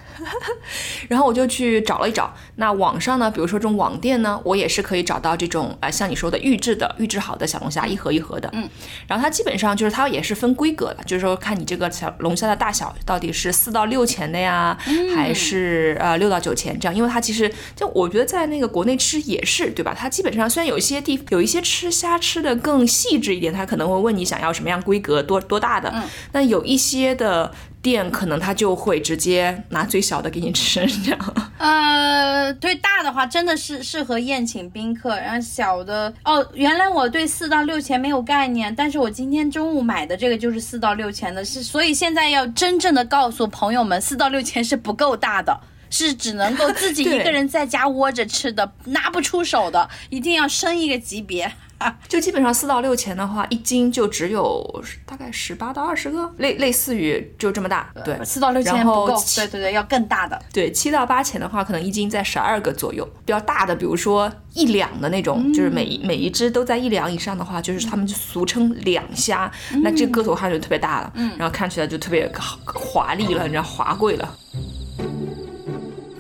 [1.09, 8.49] 然后我就去找了一找，那网上呢，比如说这种网店呢，我也是可以找到这种啊，像你说的预制的、预制好的小龙虾，一盒一盒的。
[8.53, 8.69] 嗯。
[9.07, 14.77] 然后它基本上就是它也是分规格的，就是说看你这个小龙虾的大小到底是四到六钱的呀，
[15.15, 16.95] 还是呃六到九钱这样。
[16.95, 19.95] 因为它其实就我觉得在那个国内吃也是对吧？
[19.97, 25.91] 它基本上虽然有一些地有一些吃虾吃的更细致一点，它可能会问你想要什么样规格多多大的。
[25.95, 26.03] 嗯。
[26.33, 27.53] 但有一些的。
[27.85, 31.35] 店可能他就会直接拿最小的给你吃， 这样。
[31.59, 45.55] 呃，对大的话真的是适合宴请宾客，然后小的哦，原来我对四到六钱没有概念，但是我今天中午买的这个就是四到六钱的，是所以现在要真正的告诉朋友们，四到六钱是不够大的，
[45.91, 51.53] 是只能够自己 一个人在家窝着吃的，拿不出手的，一定要升一个级别。
[52.09, 57.91] 就基本上四到六钱的话，一斤就只有大概十八到二十个，类类似于就这么大。
[58.05, 59.23] 对，四到六钱不够。
[59.37, 60.41] 对对对，要更大的。
[60.53, 63.05] 对，七到八钱的话，可能一斤在十二个左右。
[63.25, 69.51] 比较大的，比如说一两的那种，就是每一每一只都在一两以上的话，就是他们就俗称两虾。
[69.83, 72.31] 那这个头看就特别大了，然后看起来就特别
[72.65, 74.37] 华丽了， 你知道华贵了。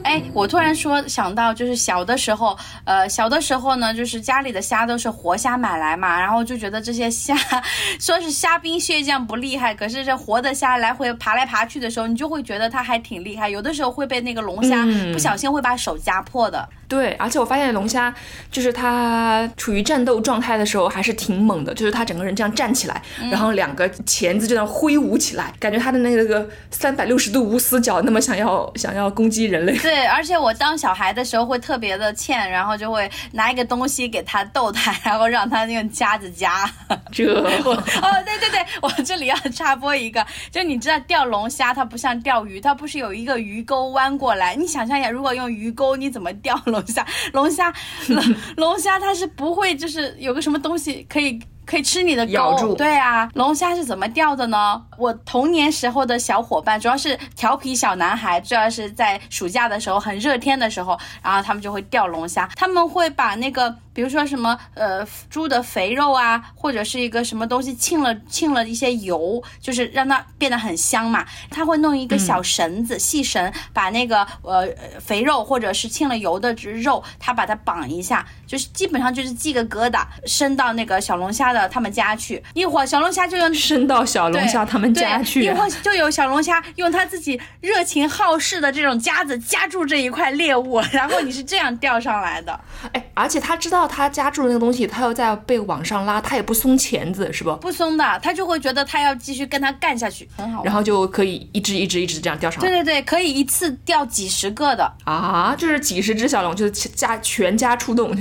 [0.04, 7.34] 哎，我突然说想到，就是小的时候，呃，小的时候呢，就是家里的虾都是活虾买来嘛，然后就觉得这些虾，
[7.98, 16.68] 说是虾兵蟹将不厉害，可是这活的虾来回爬来爬去的时候，你就会觉得它还挺厉害，有的时候会被那个龙虾不小心会把手夹破的。
[16.86, 18.14] 对，而且我发现龙虾
[18.52, 29.76] 就是它处于战斗状态的时候还是挺猛的，就是它整个人这样站起来，然后两个钳子这样挥舞起来，感觉它的那个三百六十度无死角，那么想要想要攻击人类。
[29.78, 36.70] 对， 而且我当小孩的时候会特别的欠，然后就会拿一个东西给他逗他， 然后让他用夹子夹。
[37.12, 37.24] 这
[37.64, 46.54] 我哦，对对对，我这里要插播一个，就你知道钓龙虾它不像钓鱼，它不是有一个鱼钩弯过来，你想象一下，如果用鱼钩你怎么钓？
[46.64, 47.72] 龙虾，龙虾，
[48.08, 48.24] 龙
[48.56, 52.74] 龙虾，它是不会，就是有个什么东西可以可以吃你的钩。
[52.74, 54.82] 对啊，龙虾是怎么钓的呢？
[54.98, 62.48] 我童年时候的小伙伴，主要是调皮小男孩，主要是在暑假的时候，很热天的时候，然后他们就会钓龙虾。
[62.56, 71.24] 他们会把那个，比如说什么，呃，猪的肥肉啊，或者是一个什么东西浸了浸了一些油，就是让它变得很香嘛。
[71.50, 74.66] 他会弄一个小绳子，细绳，把那个呃
[75.00, 82.42] 肥肉或者是浸了油的肉，他把它绑一下，就是基本上就是系个疙瘩，伸到那个小龙虾的他们家去。
[82.54, 84.94] 一会儿小龙虾就用 伸到小龙虾他们。
[84.94, 92.58] 家去，一会儿就有小龙虾用他自己热情好事的这种夹子夹住这一块猎物，然后你是这样钓上来的。
[92.92, 97.54] 哎，而且他知道他夹住的那个东西，他又在被往上拉，他也不松钳子，是不？
[97.56, 100.64] 不松的，他就会觉得他要继续跟他干下去，很好。
[100.64, 102.68] 然后就可以一只一只一直这样钓上来。
[102.68, 104.90] 对对对，可以一次钓几十个的。
[105.04, 108.14] 啊，就是几十只小龙，就是家全家出动，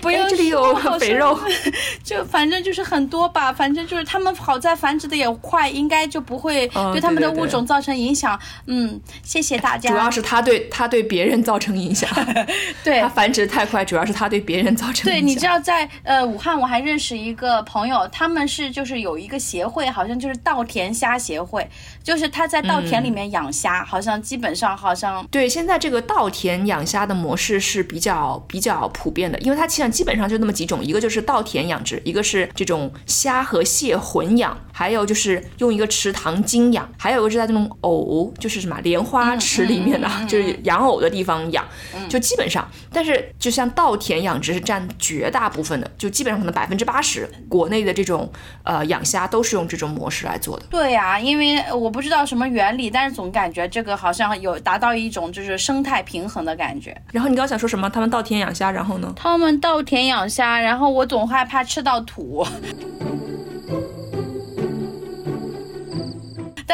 [0.00, 1.38] 不要哎这里有肥肉，
[2.02, 8.38] 就反正就是很多吧，反正就是他们好在繁殖的也快，应该就不会嗯对他们的物种造成影响。
[8.66, 9.90] 嗯，谢谢大家。
[9.90, 12.08] 主要是他对他对别人造成影响，
[12.84, 21.66] 对他繁殖太快，主要是他对别人造成对， 你知道在呃武汉，我还认识一个朋友，他们是就是有一个协会，好像就是稻田虾协会，
[22.06, 41.64] 就是他在稻田里面养虾，好像基本上好像对，现在这个稻田养虾的模式是比较比较普遍的，因为它其实基本上就那么几种，一个就是稻田养殖，一个是这种虾和蟹混养，还有就是用一个池塘精养，还有一个是在这种藕，就是什么莲花池里面的，就是养藕的地方养，
[42.08, 48.30] 就基本上，但是就像稻田养殖是占绝大部分的，就基本上可能百分之八十国内的这种
[48.62, 50.66] 呃养虾都是用这种模式来做的。
[50.70, 56.94] 对呀、因为我不知道什么原理，但是总感觉这个好像有达到一种就是生态平衡的感觉。
[57.10, 57.88] 然后你刚刚想说什么？
[57.88, 59.10] 他们稻田养虾，然后呢？
[59.16, 62.46] 他们稻田养虾，然后我总害怕吃到土。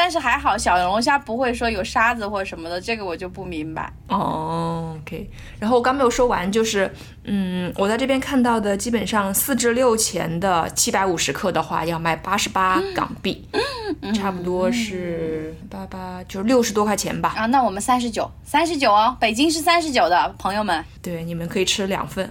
[0.03, 3.89] 但是还好，小龙虾不会说有沙子或什么的，这个我就不明白。
[4.09, 5.29] 哦，OK。
[5.61, 13.47] 然后我刚没有说完，就是，嗯，我在这边看到的，基本上四至六钱的七百五十克的话，要卖八十八港币，
[14.13, 17.33] 差不多是八八，就是六十多块钱吧。
[17.37, 20.83] 啊，那我们三十九，三十九哦，北京是三十九的朋友们。
[21.01, 22.29] 对，你们可以吃两份。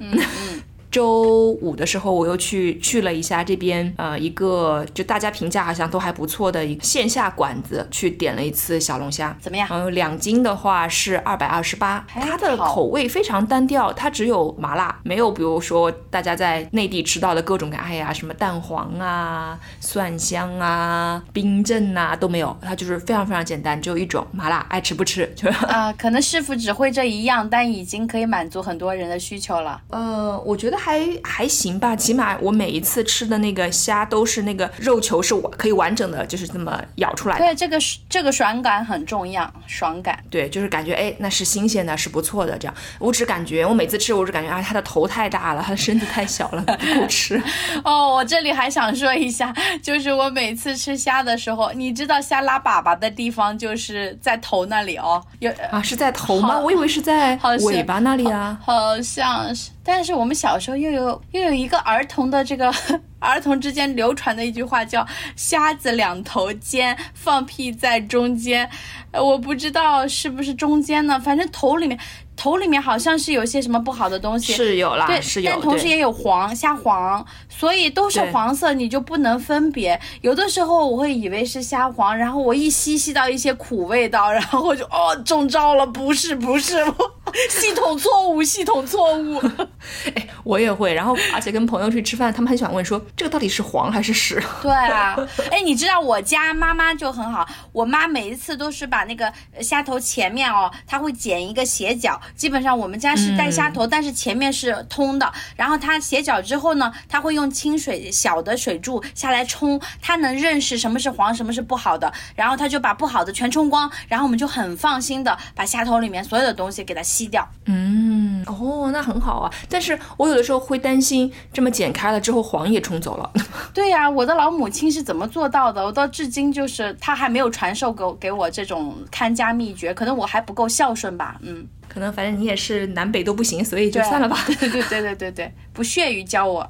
[0.92, 25.64] 周五的时候，我又去去了一下这边，呃，一个就大家评价好像都还不错的一个线下馆子，去点了一次小龙虾，怎么样嗯、两斤的话是二百二十八，它的口味非常单调，它只有麻辣，没有比如说大家在内地吃到的各种的，哎呀，什么蛋黄啊、蒜香啊、冰镇啊都没有，它就是非常非常简单，只有一种麻辣，爱吃不吃，就是。
[25.64, 29.80] 啊、可能师傅只会这一样，但已经可以满足很多人的需求了。
[29.88, 37.44] 呃，我觉得还还行吧，起码我每一次吃的那个虾都是那个肉球是我可以完整的，就是这么咬出来的。
[37.44, 40.18] 对，这个这个爽感很重要，爽感。
[40.28, 42.58] 对，就是感觉哎，那是新鲜的，是不错的。
[42.58, 47.40] 这样，我只感觉我每次吃，我只感觉啊，它的头太大了，它的身子太小了， 不够吃。
[47.84, 56.58] 哦，我这里还想说一下，就是我每次吃虾的时候，你知道虾拉粑粑的地方就是在头那里哦，有啊，是在头吗？
[56.58, 58.58] 我以为是在尾巴那里啊。
[58.64, 62.72] 好像是，但是我们小时候又有又有一个儿童的这个
[63.18, 68.68] 儿童之间流传的一句话叫“瞎子两头尖，放屁在中间”，
[69.12, 71.98] 我不知道是不是中间呢，反正头里面
[72.36, 80.00] 头里面好像是有些什么不好的东西，是有啦，对，是有，但同时也有黄虾黄，所以都是黄色，你就不能分别。
[80.22, 86.84] 有的时候我会以为是虾黄，然后我一吸吸到一些苦味道，然后我就哦中招了，不是不是，
[87.50, 89.40] 系统错误，系统错误。
[90.14, 90.92] 哎我也会。
[90.92, 94.42] 然后，而且跟朋友去吃饭，他们很喜欢问说，这个到底是黄还是屎？
[94.60, 95.16] 对啊，
[95.50, 117.48] 哎，你知道我家妈妈就很好，我妈每一次都是把那个呃虾头前面哦，她会剪一个斜角，基本上我们家是带虾头，但是前面是通的，然后它斜角之后呢，它会用清水小的水柱下来冲，它能认识什么是黄，什么是不好的，然后它就把不好的全冲光，然后我们就很放心的把虾头里面所有的东西给它吸掉。
[117.66, 119.52] 嗯，哦，那很好啊。
[119.68, 123.30] 但是我有的时候会担心，这么剪开了之后黄也冲走了。
[123.72, 125.84] 对呀、我的老母亲是怎么做到的？
[125.84, 131.36] 我到至今就是她还没有传授给我给我这种看家秘诀，可能我还不够孝顺吧。
[131.40, 134.42] 嗯，可能反正你也是南北都不行，所以就算了吧。
[134.46, 136.66] 对对对对对对，不屑于教我。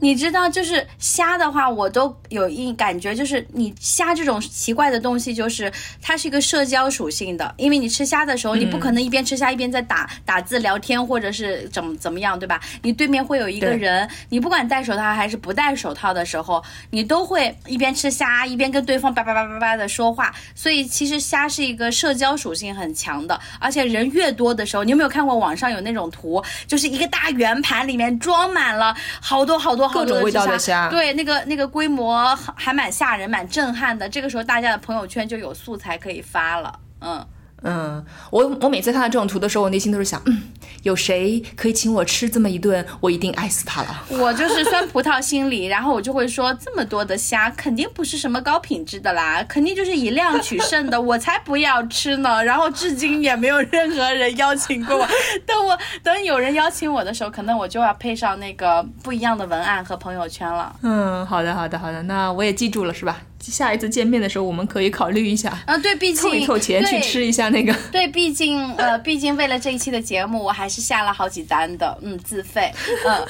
[0.00, 12.60] 你知道，就是虾的话，我都有一感觉，就是你虾这种奇怪的东西，就是它是一个社交属性的，因为你吃虾的时候，你不可能一边吃虾一边在打打字聊天，或者是怎么怎么样，对吧？
[12.82, 34.08] 你对面会有一个人，你不管戴手套还是不戴手套的时候，你都会一边吃虾一边跟对方叭叭叭叭叭的说话，所以其实虾是一个社交属性很强的，而且人越多的时候，你有没有看过网上有那种图，就是一个大圆盘里面装满了好多好多各种味道的只虾对，那个那个规模还还蛮吓人、蛮震撼的。
[34.08, 37.26] 这个时候大家的朋友圈就有素材可以发了，嗯。
[37.62, 40.42] 嗯，我我每次看到这种图的时候，我内心都是想，嗯，
[40.82, 44.04] 有谁可以请我吃这么一顿，我一定爱死他了。
[44.08, 52.44] 我就是酸葡萄心理，然后我就会说，这么多的虾肯定不是什么高品质的啦，肯定就是以量取胜的，我才不要吃呢。
[52.44, 55.08] 然后至今也没有任何人邀请过我，
[55.46, 60.74] 等我等有人邀请我的时候，可能我就要配上那个不一样的文案和朋友圈了。
[60.82, 63.20] 嗯，好的，好的，好的，那我也记住了，是吧？
[63.38, 67.72] 下一次见面的时候，我们可以考虑一下，啊，对，毕竟凑一凑钱去吃一下那个。
[67.92, 72.72] 对，毕竟呃，毕竟为了这一期的节目，我还是下了好几单的，嗯，自费，
[73.06, 73.26] 嗯。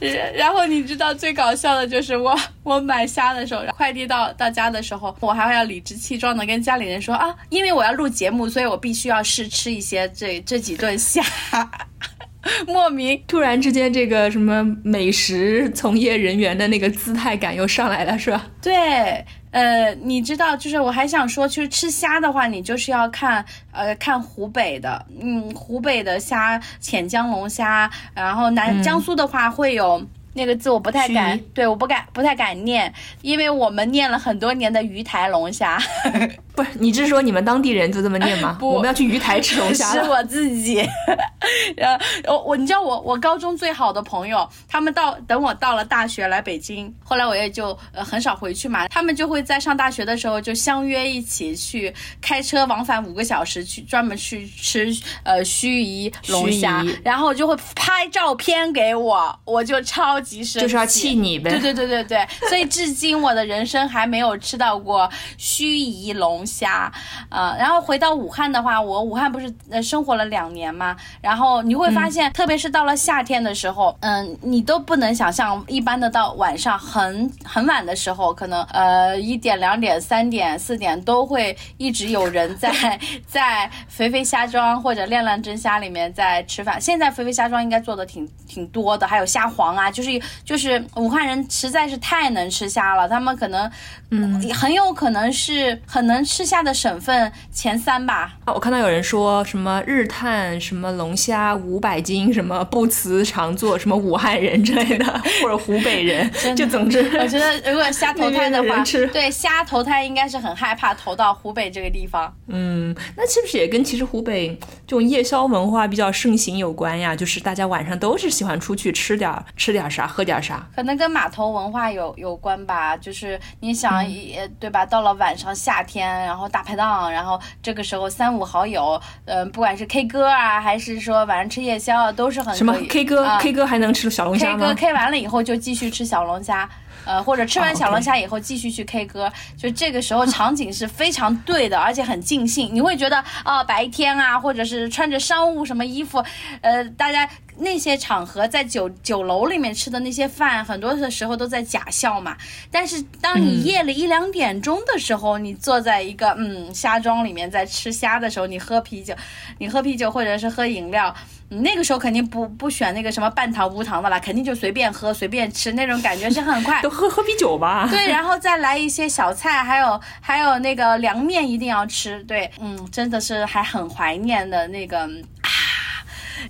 [0.36, 11.22] 然后你知道最搞笑的就是我我买虾的时候，快递到到家的时候，我还要理直气壮的跟家里人说啊，因为我要录节目，所以我必须要试吃一些这这几顿虾，
[12.68, 18.46] 莫名突然之间，这个什么美食从业人员的那个姿态感又上来了，是吧？
[18.62, 30.04] 对，呃，你知道，就是我还想说，就是吃虾的话，你就是要看，呃，看湖北的，嗯，湖北的虾，潜江龙虾，然后南、江苏的话会有。
[30.34, 32.92] 那个字我不太敢，对，我不敢不太敢念，
[33.22, 35.76] 因为我们念了很多年的鱼台龙虾，
[36.58, 38.56] 不是，你是说你们当地人就这么念吗？
[38.60, 39.92] 不我们要去鱼台吃龙虾。
[39.94, 40.84] 是我自己。
[41.76, 54.92] 然后我我你知道我我高中最好的朋友，他们到等我到了大学来北京，后来我也就呃很少回去嘛，他们就会在上大学的时候就相约一起去开车往返五个小时去专门去吃
[55.22, 61.50] 呃盱眙龙虾，然后就会拍照片给我，我就超级生气，就是要气你呗。
[61.50, 66.90] 对对对对对，所以至今我的人生还没有吃到过盱眙龙虾，
[67.28, 82.72] 呃，然后回到武汉的话，我武汉不是呃生活了两年嘛，然后你会发现，特别是到了夏天的时候，嗯，你都不能想象，一般的到晚上很很晚的时候，可能呃一点、两点、三点、四点都会一直有人在
[83.26, 86.80] 在肥肥虾庄或者亮亮蒸虾里面在吃饭。
[86.80, 90.10] 现在肥肥虾庄应该做的挺挺多的，还有虾皇啊，就是
[90.44, 93.70] 就是武汉人实在是太能吃虾了，他们可能
[94.10, 98.36] 嗯很有可能是很能吃虾的省份前三吧。
[98.44, 105.04] 啊我看到有人说什么日探什么龙虾五百斤，什么不辞常作，什么武汉人之类的，
[105.42, 108.82] 或者湖北人，就总之，我觉得如果虾投胎的话
[109.12, 112.34] 对虾投胎应该是很害怕投到湖北这个地方。
[112.46, 114.48] 嗯，那是不是也跟其实湖北
[114.86, 117.14] 这种夜宵文化比较盛行有关呀？
[117.14, 120.66] 就是大家晚上都是喜欢出去吃点儿吃点儿啥，喝点儿啥。
[120.74, 124.86] 可能跟码头文化有有关吧，就是你想，也对吧？
[124.86, 134.66] 到了晚上夏天，然后大排档，然后这个时候三五好友，嗯、不管是 K 歌啊，还是说晚上吃夜宵啊，都是很什么 K 歌、啊 K 歌还能吃小龙虾吗？
[134.66, 136.68] 歌 K 完了以后就继续吃小龙虾，
[137.06, 142.68] 呃，或者吃完哦小龙虾以后继续去 K 歌，就这个时候场景是非常对的，而且很尽兴。
[142.74, 146.22] 你会觉得啊、白天啊，或者是穿着商务什么衣服，
[146.60, 147.26] 呃，大家
[147.58, 152.36] 那些场合在酒酒楼里面吃的那些饭，很多的时候都在假笑嘛。
[152.70, 159.14] 但是当你夜里一两点钟的时候，你坐在一个嗯虾庄里面在吃虾的时候，你喝啤酒，
[159.58, 161.14] 你喝啤酒或者是喝饮料。
[161.50, 166.90] 你那个时候肯定不不选那个什么半糖无糖的啦，肯定就随便喝随便吃，那种感觉是很快 都。
[166.90, 167.88] 喝喝啤酒吧。
[167.90, 172.22] 对，然后再来一些小菜，还有还有那个凉面一定要吃。
[172.24, 175.37] 对，嗯，真的是还很怀念的那个啊，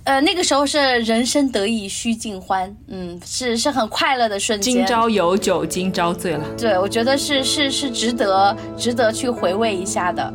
[0.03, 4.73] 呃，那个时候是人生得意须尽欢，嗯，是是很快乐的瞬间。
[4.73, 6.43] 今朝有酒今朝醉了。
[6.57, 10.33] 对，我觉得是是是值得值得去回味一下的。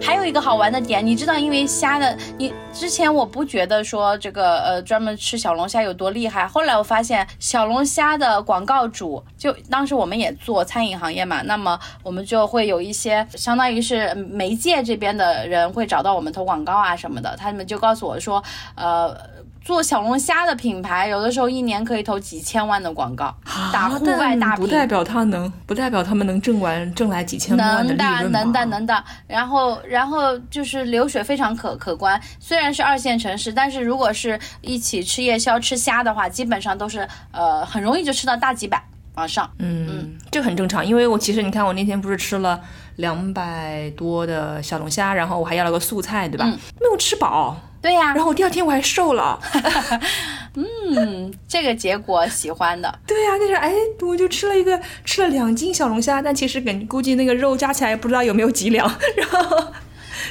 [0.00, 18.42] 还有一个好玩的点，你知道，因为虾的，你之前我不觉得说这个呃专门吃小龙虾有多厉害，后来我发现小龙虾的广告主，就当时我们也做餐饮行业嘛，那么我们就会有一些相当于是媒介这边的人会找到我们投广告啊什么的，他们就告诉我说，
[18.74, 19.31] 呃。
[19.64, 23.34] 做小龙虾的品牌，有的时候一年可以投几千万的广告，
[23.72, 29.04] 打户外大屏，啊不代表他能，不代表他们能挣完挣来几千万的利能的，能的，能的。
[29.26, 32.20] 然后，然后就是流水非常可可观。
[32.40, 38.82] 虽然是二线城市，但是如果是一起吃夜宵、吃虾的话，基本上都是呃很容易就吃到大几百
[39.14, 39.48] 往上。
[39.58, 42.60] 嗯，这很正常，因为我其实你看，我那天不是吃了
[42.96, 46.44] 两百多的小龙虾，然后我还要了个素菜，对吧？
[46.46, 49.38] 嗯没有吃饱，对呀、然后我第二天我还瘦了。
[50.54, 53.00] 嗯，这个结果喜欢的。
[53.06, 53.72] 对呀、那是哎，
[54.02, 59.72] 我就吃了一个吃了两斤小龙虾，但其实跟估计那个肉加起来不知道有没有几两，然后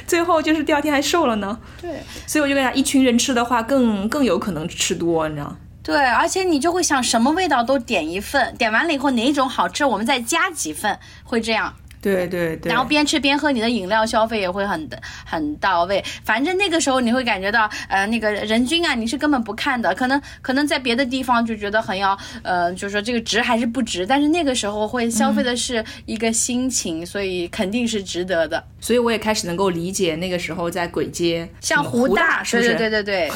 [0.06, 1.58] 最后就是第二天还瘦了呢。
[1.80, 5.54] 对所以我就跟他一群人吃的话，更更有可能吃多，你知道。
[5.82, 11.74] 对，而且你就会想什么味道都点一份，点完了以后哪一种好吃，我们再加几份，会这样。
[12.02, 14.90] 对对对，然后边吃边喝，你的饮料消费也会很
[15.24, 16.04] 很到位。
[16.24, 19.94] 反正那个时候你会感觉到，呃，那个人均啊，你是根本不看的。
[19.94, 24.04] 可能可能在别的地方就觉得很要，呃，就是说这个值还是不值。
[24.04, 28.62] 但是那个时候会消费的是一个心情，所以肯定是值得的。
[28.80, 32.70] 所以我也开始能够理解那个时候在簋街，像湖大，是不是？
[32.70, 33.32] 对对对对对。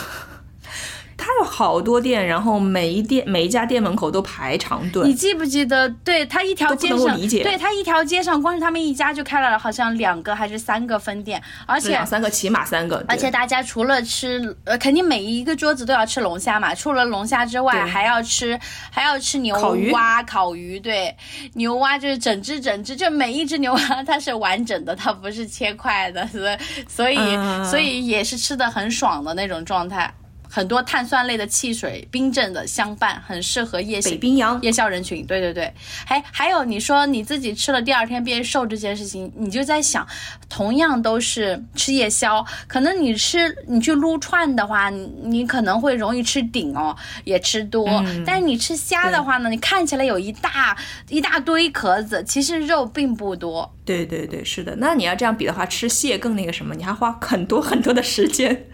[1.27, 5.03] 它有好多店，然后每一店每一家店门口都排长队。
[5.09, 5.89] 你记不记得？
[6.05, 7.43] 对它一条街上，理解。
[7.43, 13.05] 对它一条街上，光是他们一家就开了好像两个还是三个分店，而且两三个起码三个。
[13.09, 16.73] 而且大家除了吃，呃，肯定每一个桌子都要吃龙虾嘛。
[16.73, 18.57] 除了龙虾之外，还要吃
[18.93, 19.57] 还要吃牛
[19.93, 20.79] 蛙、烤鱼。
[20.79, 21.13] 对，
[21.55, 26.57] 牛蛙就是整只整只，就每一只牛蛙它是完整的，它不是切块的，所以
[26.87, 30.15] 所以所以也是吃的很爽的那种状态。
[30.51, 34.11] 很多碳酸类的汽水，冰镇的相伴，很适合夜宵。
[34.11, 35.73] 北冰洋夜宵人群，对对对。
[36.05, 40.07] 还还有你说你自己吃了第二天变瘦这件事情，你就在想，
[40.49, 47.87] 同样都是吃夜宵，可能你吃你去撸串的话，你可能会容易吃顶哦，也吃多。
[48.25, 50.77] 但是你吃虾的话呢，你看起来有一大
[51.09, 53.75] 一大堆壳子，其实肉并不多。
[53.85, 54.75] 对对对，是的。
[54.77, 58.67] 那你要这样比的话，吃蟹更那个什么，你还花很多很多的时间。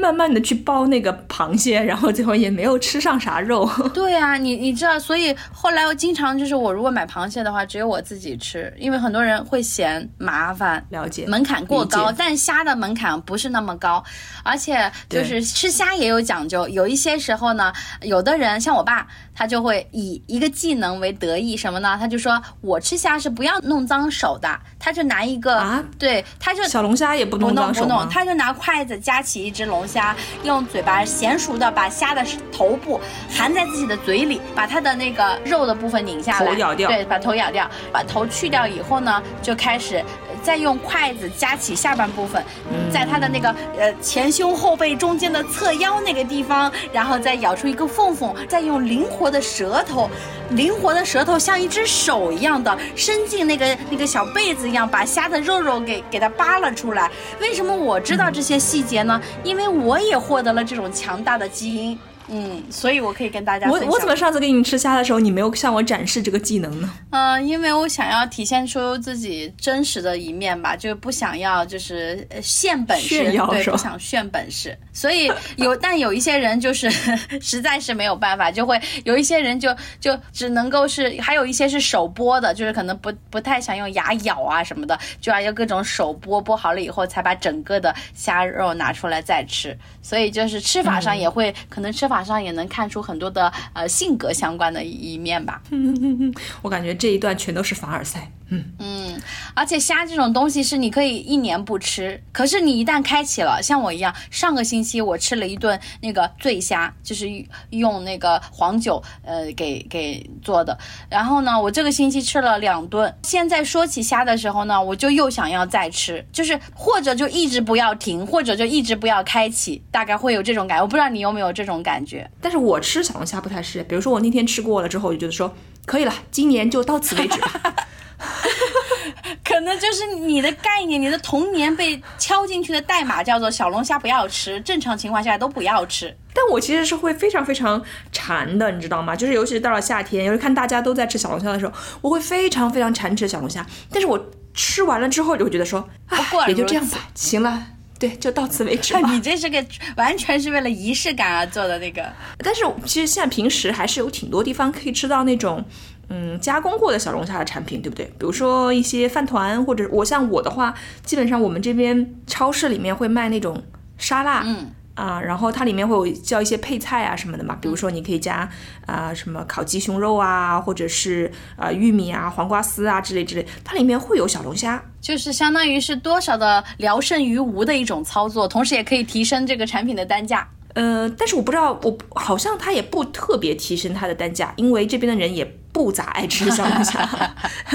[0.00, 3.70] 慢慢的去剥那个螃蟹，然后最后也没有吃上啥肉。
[3.92, 12.10] 对啊，你你知道，所以后来我经常就是我如果买螃蟹的话，只有我自己吃，因为很多人会嫌麻烦，了解门槛过高。
[12.16, 14.02] 但虾的门槛不是那么高，
[14.42, 16.66] 而且就是吃虾也有讲究。
[16.68, 17.70] 有一些时候呢，
[18.00, 21.98] 有的人像我爸，他就会以一个技能为得意，什么呢？
[22.00, 24.48] 他就说我吃虾是不要弄脏手的，
[24.78, 29.89] 他就拿一个啊，对，他就小龙虾也不弄脏手他就拿筷子夹起一只龙。
[29.90, 30.14] 虾
[30.44, 40.02] 用嘴巴娴熟的把虾的头部含在自己的嘴里，把它的那个肉的部分拧下来，头咬掉，对，把头咬掉，把头去掉以后呢，就开始
[40.42, 42.44] 再用筷子夹起下半部分，
[42.92, 50.10] 在它的那个呃前胸后背中间的侧腰那个地方，然后再咬出一个缝缝，再用灵活的舌头，
[50.50, 57.10] 灵活的舌头像一只手一样的伸进那个那个小被子一样，把虾的肉肉给给它扒了出来。
[57.40, 59.20] 为什么我知道这些细节呢？
[59.44, 61.98] 因为我也获得了这种强大的基因。
[62.32, 63.68] 嗯，所以我可以跟大家。
[63.68, 66.88] 我我怎么上次给你吃虾的时候，你没有向我展示这个技能呢？
[67.10, 74.78] 嗯，因为我想要体现出自己真实的一面吧，就不想要就是现本事，对，不想炫本事。
[74.92, 76.88] 所以有， 但有一些人就是
[77.42, 89.76] 实在是没有办法，就会有一些人就就只能够是，还有一些是手剥的，就是可能不不太想用牙咬啊什么的，就要用各种手剥，剥好了以后才把整个的虾肉拿出来再吃。
[90.00, 92.19] 所以就是吃法上也会可能吃法。
[92.24, 95.62] 上也能看出很多的呃性格相关的一面吧。
[96.62, 98.30] 我感觉这一段全都是凡尔赛。
[98.50, 99.22] 嗯嗯，
[99.54, 107.28] 而且虾这种东西是你可以一年不吃，可是你一旦开启了，像我一样，上个星期我吃了一顿那个醉虾，就是
[107.70, 110.76] 用那个黄酒呃给给做的。
[111.08, 113.14] 然后呢，我这个星期吃了两顿。
[113.22, 120.82] 现在说起虾的时候呢，我就又想要再吃，就是或者就一直不要停，或者就一直不要开启，大概会有这种感觉。
[120.82, 122.28] 我不知道你有没有这种感觉。
[122.40, 125.54] 但是我吃小龙虾不太是，比如说我那天吃过了之后，我就觉得说
[125.86, 127.74] 可以了，今年就到此为止吧。
[129.44, 136.14] 可能就是你的概念，你的童年被敲进去的代码叫做小龙虾不要吃，正常情况下都不要吃。
[136.32, 139.16] 但我其实是会非常非常馋的，你知道吗？
[139.16, 143.66] 就是尤其是到了夏天，尤其看大家都在吃小龙虾的时候，我会非常非常馋吃小龙虾。
[143.90, 144.22] 但是我
[144.54, 145.88] 吃完了之后就会觉得说，
[146.30, 147.66] 过也就这样吧，行了，
[147.98, 149.00] 对，就到此为止吧。
[149.10, 149.64] 你这是个
[149.96, 152.08] 完全是为了仪式感而做的那个。
[152.38, 155.64] 但是其实现在平时还是有挺多地方可以吃到那种。
[156.12, 158.04] 嗯，加工过的小龙虾的产品，对不对？
[158.18, 163.62] 比如说一些饭团，或者我像我的话，基本上我们这边超市里面会卖那种
[163.96, 167.56] 沙拉，嗯啊，然后它里面会有叫一些配菜啊什么的嘛。
[167.60, 168.50] 比如说你可以加
[168.86, 180.48] 啊什么烤鸡胸肉啊，或者是啊玉米啊、黄瓜丝啊之类之类，它里面会有小龙虾，就是相当于是多少的聊胜于无的一种操作，同时也可以提升这个产品的单价。
[180.74, 185.56] 呃，但是我不知道，我好像他也不特别提升他的单价，因为这边的人也。
[185.72, 187.08] 不咋爱吃小龙虾，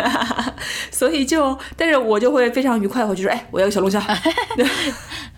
[0.92, 4.06] 所以就，但是我就会非常愉快，的话就说，哎，我要个小龙虾。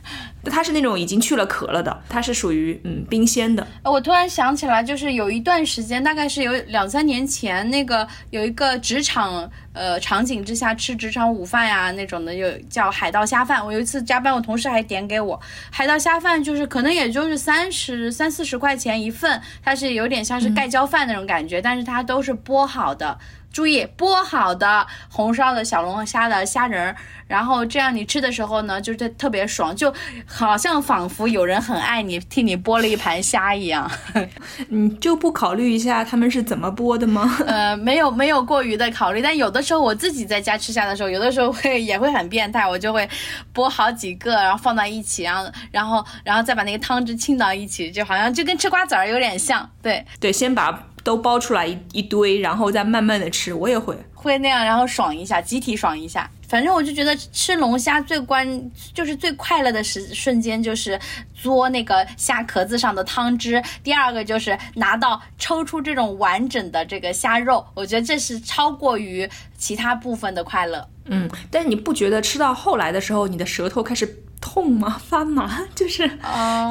[0.49, 3.65] 它是那种已经去了壳了的，它是属于嗯冰鲜的。
[3.83, 9.49] 我突然想起来，就是有一段时间，大概是有两三年前，那个有一个职场。
[9.77, 13.63] 呃场景之下吃职场午饭呀那种的，有叫海盗虾饭。
[13.63, 15.39] 我有一次加班，我同事还点给我
[15.69, 23.19] 海盗虾饭，就是可能也就是三十三四十块钱一份，它是有点像是盖浇饭那种感觉，但是它都是剥好的。
[23.57, 26.95] 注意剥好的红烧的小龙虾的虾仁儿，
[27.25, 29.91] 然后这样你吃的时候呢，就是特别爽，就
[30.27, 33.89] 好像仿佛有人很爱你，替你剥了一盘虾一样。
[34.69, 37.35] 你就不考虑一下他们是怎么剥的吗？
[37.47, 43.09] 呃，没有没有过于的考虑，但有的时候我自己在家吃虾的时候，有的时候会也会很变态，我就会
[43.55, 49.67] 剥好几个，然后放到一起，然后然后然后再把那个汤汁浸到一起，就好像就跟吃瓜子儿有点像。
[49.81, 50.86] 对对，先把。
[51.07, 56.29] 都包出来一一堆，然后再慢慢的吃，我也会会那样，然后爽一下，集体爽一下。
[56.49, 58.45] 反正我就觉得吃龙虾最关
[58.93, 60.99] 就是最快乐的时瞬间，就是
[61.41, 63.63] 嘬那个虾壳子上的汤汁。
[63.81, 70.85] 第二个就是拿到抽出这种完整的这个虾肉，我觉得这是超过于其他部分的快乐。
[71.05, 74.23] 嗯，但是你不觉得吃到后来的时候，你的舌头开始。
[74.41, 74.99] 痛吗？
[75.07, 75.59] 发麻？
[75.75, 76.03] 就是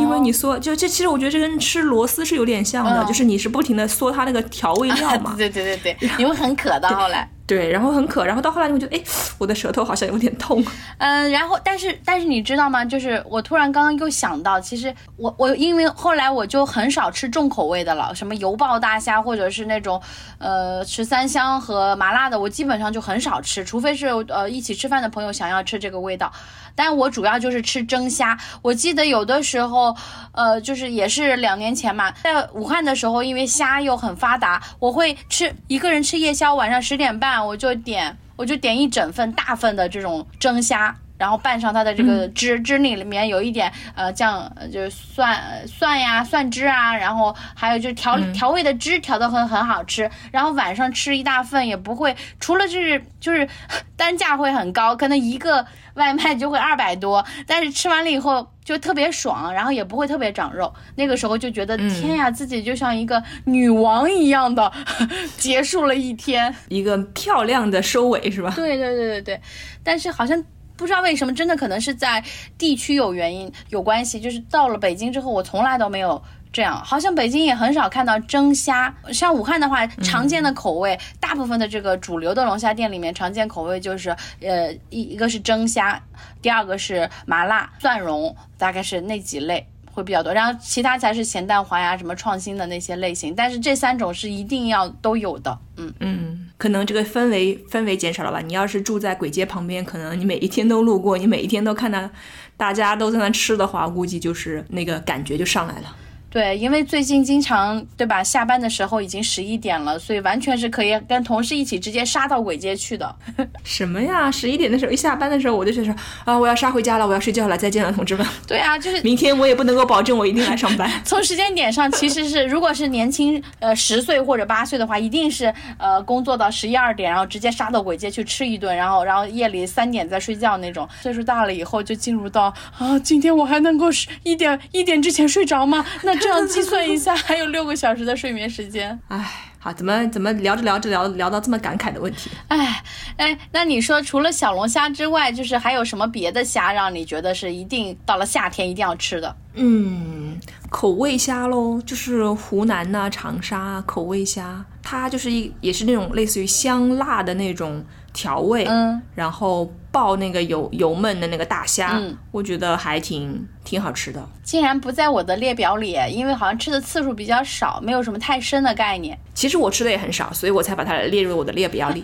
[0.01, 5.35] 因为你嗦，就这其实我觉得这跟吃螺丝是有点像的，就是你是不停的嗦它那个调味料嘛。
[5.39, 7.29] 对对对对，你会很渴的 后来。
[7.47, 9.03] 对，然后很渴，然后到后来你会觉得，哎，
[9.39, 10.65] 我的舌头好像有点痛。
[10.99, 12.85] 嗯，然后但是但是你知道吗？
[12.85, 20.03] 就是我突然刚刚又想到，其实我我因为后来我就很少吃重口味的了，什么油爆大虾或者是那种
[20.39, 26.33] 呃十三香和麻辣的，我基本上就很少吃，除非是呃一起吃饭的朋友想要吃这个味道。
[26.79, 28.37] 但我主要就是吃蒸虾。
[28.61, 29.97] 我记得有的时候，
[30.33, 40.97] 呃，就是也是两年前嘛，在武汉的时候，因为虾又很发达，我会吃一个人吃夜宵，晚上十点半我就点，我就点一整份大份的这种蒸虾。
[41.19, 50.11] 然后拌上它的这个汁，汁里里面有一点呃酱，就是蒜蒜呀蒜汁啊，然后还有就是调调味的汁调的很很好吃。
[50.31, 53.49] 然后晚上吃一大份也不会，除了就是就是
[53.97, 60.73] 单价会很高，可能一个外卖就会二百多，但是吃完了以后就特别爽，然后也不会特别长肉。
[60.97, 64.71] 那个时候就觉得天呀，自己就像一个女王一样的
[65.39, 68.53] 结束了一天，一个漂亮的收尾是吧？
[68.55, 69.41] 对对对对对，
[69.83, 70.45] 但是好像。
[70.77, 72.23] 不知道为什么，真的可能是在
[72.59, 74.21] 地区有原因有关系。
[74.21, 76.23] 就是到了北京之后，我从来都没有
[76.53, 78.95] 这样，好像北京也很少看到蒸虾。
[79.13, 84.11] 像武汉的话，常见的口味，大部分的这个主流的龙虾店里面，常见口味就是，
[84.41, 86.03] 呃，一一个是蒸虾，
[86.41, 89.67] 第二个是麻辣蒜蓉，大概是那几类。
[89.93, 93.35] 会比较多，然后其他才是咸蛋黄呀，什么创新的那些类型。
[93.35, 95.59] 但是这三种是一定要都有的。
[95.79, 98.41] 嗯嗯，可能这个氛围氛围减少了吧？
[98.41, 102.09] 你要是住在鬼街旁边，可能你每一天都路过，你每一天都看到
[102.57, 105.97] 大家都在那吃的话，估计就是那个感觉就上来了。
[106.29, 108.23] 对，因为最近经常对吧？
[108.23, 113.17] 下班的时候已经十一点了，所以完全是可以跟同事一起直接杀到簋街去的。
[113.65, 114.31] 什么呀？
[114.31, 115.97] 十一点的时候一下班的时候，我就觉得
[116.27, 118.27] 啊，我要杀回家了，我要睡觉了，再见了，同志们。
[118.47, 120.91] 对啊，就是明天我也不能够保证我一定来上班。
[121.07, 130.87] 从时间点上，其实是如果是年轻呃十岁或者八岁的话，一定是呃工作到十一二点，然后直接杀到簋街去吃一顿，然后然后夜里三点再睡觉那种。
[131.01, 133.87] 岁数大了以后就进入到啊，今天我还能够
[134.23, 135.87] 一点一点之前睡着吗？
[136.03, 136.16] 那。
[136.21, 138.99] 这样计算一下，还有六个小时的睡眠时间。
[139.09, 142.31] 唉，好，怎么怎么聊着聊着聊聊到这么感慨的问题？
[142.49, 142.83] 唉
[143.17, 149.37] 哎，那你说除了小龙虾之外，就是还有什么别的虾让你觉得是一定到了夏天一定要吃的？
[149.55, 150.39] 嗯，
[150.69, 162.01] 口味虾喽，就是湖南呐、长沙口味虾，它就是一也是那种类似于香辣的那种调味，嗯，然后爆那个油油焖的那个大虾，
[162.31, 163.47] 我觉得还挺。
[163.67, 169.19] 挺好吃的，竟然不在我的列表里，因为好像吃的次数比较少，没有什么太深的概念。
[169.35, 172.03] 其实我吃的也很少，所以我才把它列入我的列表里。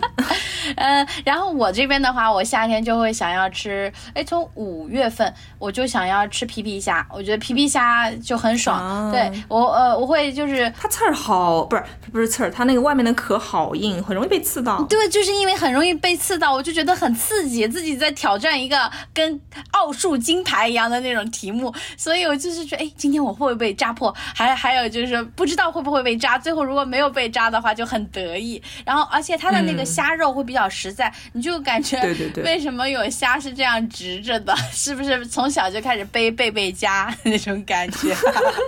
[0.75, 9.09] 嗯， 然后我这边的话，我夏天就会想要吃，哎，从五月份我就想要吃皮皮虾，我觉得皮皮虾就很爽。
[9.11, 14.83] 对我，呃，我会就是它刺儿好，不是不是刺儿，它那个外面的壳好硬，很容易被刺到。
[14.83, 19.39] 对，就是因为很容易被刺到，我就觉得很刺激，自己在挑战一个跟
[19.71, 21.51] 奥数金牌一样的那种题。
[21.52, 21.52] 目，
[21.97, 24.13] 所以我就是说，哎，今天我会不会被扎破？
[24.35, 26.37] 还还有就是不知道会不会被扎。
[26.37, 28.61] 最后如果没有被扎的话，就很得意。
[28.85, 34.55] 然后而且它的那个虾肉会比较实在，你就感觉，对对对，为什么有虾是这样直着的？
[34.71, 38.15] 是不是从小就开始背背背夹 那种感觉？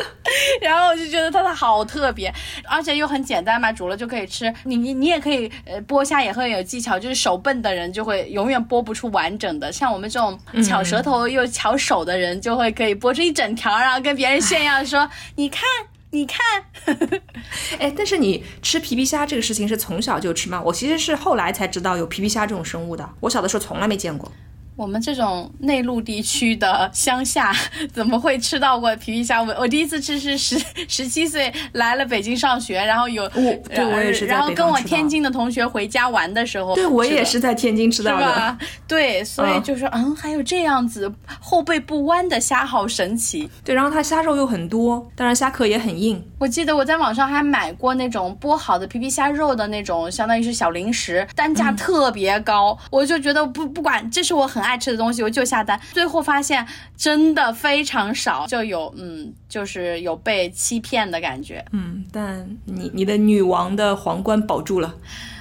[0.61, 2.33] 然后我就觉得它的好特别，
[2.67, 4.53] 而且又很简单嘛，煮了就可以吃。
[4.63, 12.74] 你你你也可以，呃，剥虾也会有技巧，就是手笨的人就会永远剥不出完整的，像我们这种巧舌头又巧手的人就会。
[12.75, 15.63] 可以剥出一整条，然后跟别人炫耀说：“你看，
[16.11, 16.39] 你看，
[17.79, 20.61] 哎，但是你吃皮皮虾这个事情是从小就吃吗？
[20.63, 24.31] 我其实是后来才知道有皮皮虾这种生物的，我小的时候从来没见过。
[24.75, 27.53] 我们这种内陆地区的乡下，
[27.93, 29.41] 怎么会吃到过皮皮虾？
[29.41, 38.57] 我我第一次吃是十 十七岁来了北京上学，然后有，对我也是然后跟我天津的同学回家玩的时候，对我也是在天津吃到的？
[38.87, 43.49] 对，所以嗯就说，嗯，还有这样子后背不弯的虾，好神奇。
[43.63, 46.21] 对，然后它虾肉又很多，当然虾壳也很硬。
[46.37, 52.77] 我记得我在网上还买过那种剥好的皮皮虾肉的那种，相当于是小零食，单价特别高。
[52.91, 55.79] 我就觉得不不管，这是我很爱吃的东西，我就下单。
[55.93, 56.65] 最后发现
[56.97, 61.63] 真的非常少，就有嗯，就是有被欺骗的感觉。
[61.71, 64.95] 嗯，但你你的女王的皇冠保住了，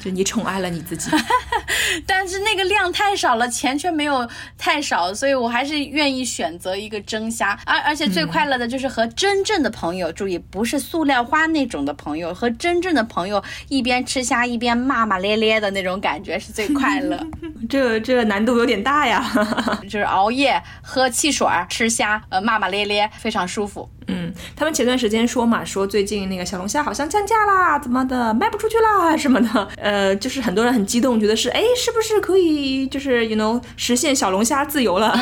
[0.04, 1.10] 就你宠爱了你自己。
[2.06, 4.28] 但是那个量太少了，钱却没有
[4.58, 7.58] 太少，所以我还是愿意选择一个蒸虾。
[7.64, 17.18] 而而且最快乐的就是和真正的朋友，注意不是塑料花那种的朋友，和真正的朋友一边吃虾一边骂骂咧咧的那种感觉是最快乐。
[17.68, 19.24] 这这个难度有点大呀。
[19.84, 23.88] 就是熬夜喝汽水儿吃虾，呃骂骂咧咧，非常舒服。
[24.08, 29.68] 嗯，他们前段时间说嘛，说最近那个小龙虾好像降价啦，怎么的，卖不出去啦什么的。
[29.76, 35.16] 呃，就是很多人很激动，觉得是哎，是不是可以就是也能实现小龙虾自由了？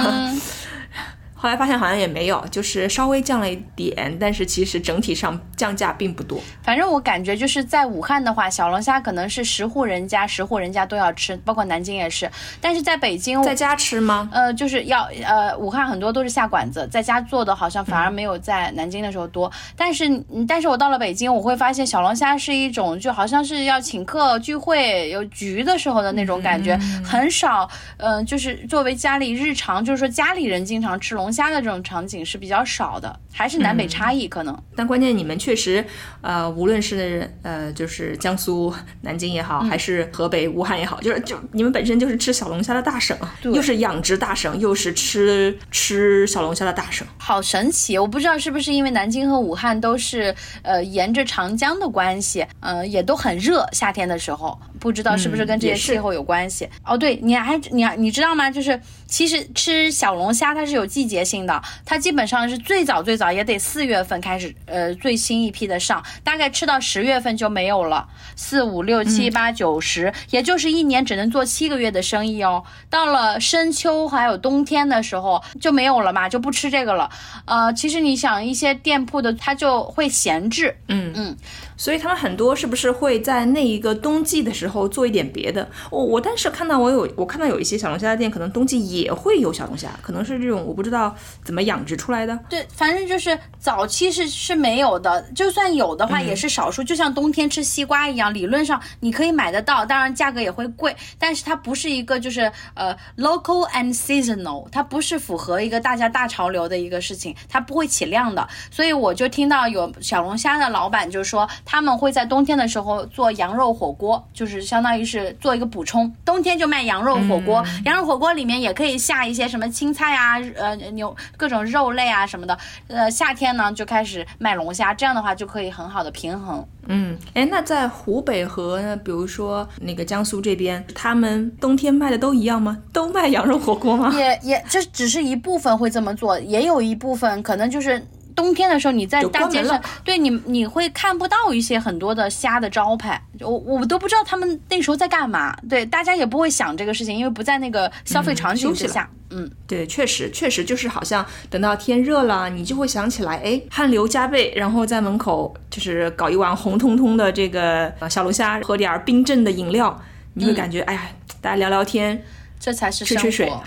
[1.42, 6.40] 后来发现好像也没有，就是稍微降了一点，但是其实整体上降价并不多。
[6.62, 12.30] 反正我感觉就是在武汉的话，小龙虾可能是十户人家十户人家都要吃，包括南京也是。
[12.60, 14.30] 但是在北京，在家吃吗？
[14.32, 19.50] 呃，就是要呃，武汉很多都是下馆子，在家做的好像反而没有在南京的时候多。
[19.76, 27.68] 但是，嗯但是我到了北京，我会发现小龙虾是一种就好像是要请客聚会有局的时候的那种感觉，很少。
[27.96, 34.62] 嗯、就是作为家里日常，就是说家里人经常吃龙虾的这种场景是比较少的，还是南北差异可能。
[34.76, 35.84] 但关键你们确实，
[36.20, 47.06] 呃，无论是呃，就是江苏南京也好，还是河北武汉也好，就是就你们本身就是吃小龙虾的大省，又是养殖大省，又是吃吃小龙虾的大省。
[47.18, 47.98] 好神奇！
[47.98, 56.68] 我不知道是不是因为南京和武汉都是呃沿着长江的关系，呃也都很热，夏天的时候，不知道是不是跟这些气候有关系。
[56.84, 58.50] 哦，对，你还你还你知道吗？
[58.50, 58.78] 就是
[59.12, 72.64] 其实吃小龙虾它是有季节性的，它基本上是最早最早也得四月份开始，呃最新一批的上，大概吃到十月份就没有了，四五六七八九十，也就是一年只能做七个月的生意哦。
[72.88, 77.10] 到了深秋还有冬天的时候就没有了嘛，就不吃这个了。
[77.44, 81.36] 呃，其实你想一些店铺的，它就会闲置，嗯嗯，
[81.82, 85.68] 所以他们很多是不是会在那一个冬季的时候做一点别的？
[85.90, 91.12] 我我但是看到我有我看到有一些小龙虾的店，可能冬季也会有小龙虾，可能是这种我不知道
[91.42, 92.38] 怎么养殖出来的。
[92.48, 122.58] 对，反正就是早期是是没有的，就算有的话嗯也是少数，就像冬天吃西瓜一样，理论上你可以买得到，当然价格也会贵，但是它不是一个就是呃 local and seasonal，它不是符合一个大家大潮流的一个事情，它不会起量的，所以我就听到有小龙虾的老板就说他们会在冬天的时候做羊肉火锅，就是相当于是做一个补充，冬天就卖羊肉火锅，羊肉火锅里面也可以下一些什么青菜啊，呃牛各种肉类啊什么的，
[122.88, 126.66] 呃夏天呢就开始卖龙虾，这样的话就可以很好的平衡。
[126.86, 132.76] 嗯，哎，那在湖北和比如说那个江苏这边，他们冬天卖的都一样吗？
[132.92, 134.12] 都卖羊肉火锅吗？
[134.16, 138.04] 也也这只是一部分会这么做，也有一部分可能就是。
[138.34, 145.56] 冬天的时候，你在大街上对你你会看不到一些很多的虾的招牌，我我都不知道他们那时候在干嘛。
[145.68, 149.08] 对，大家也不会想这个事情，因为不在那个消费场景之下。
[149.30, 159.98] 嗯，对，确实确实就是好像等到天热了，你就会想起来，哎，汗流浃背，然后在门口就是搞一碗红彤彤的这个呃小龙虾，喝点儿冰镇的饮料，
[160.34, 161.08] 你会感觉，哎呀，
[161.40, 162.22] 大家聊聊天，
[162.60, 163.62] 这才是生活。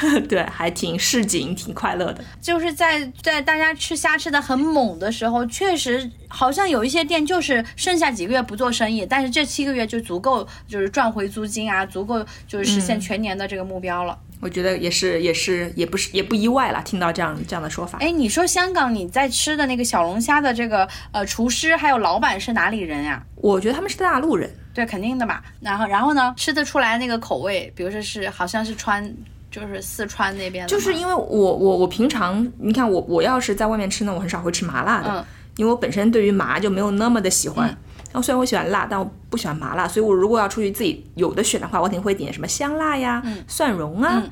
[0.28, 2.24] 对，还挺市井，挺快乐的。
[2.40, 14.18] 就是在在大家吃虾吃的很猛的时候，确实好像有一些店就是剩下几个月不做生意，但是这七个月就足够就是赚回租金啊，足够就是实现全年的这个目标了。
[14.38, 16.82] 我觉得也是，也是，也不是，也不意外了。
[16.84, 25.40] 听到这样这样的说法，哎，你说香港你在吃的那个小龙虾的这个呃厨师还有老板是哪里人呀、我觉得他们是大陆人，对，肯定的嘛。
[25.60, 29.10] 然后然后呢，吃得出来那个口味，比如说是好像是川，
[29.50, 35.24] 就是四川那边就是因为我我我平常你看我我要是在外面吃呢，我很少会吃麻辣的，嗯
[35.56, 37.66] 因为我本身对于麻就没有那么的喜欢。
[37.66, 44.22] 然后虽然我喜欢辣，但我不喜欢麻辣，所以我如果要出去自己有的选的话，我肯定会点什么香辣呀、蒜蓉啊。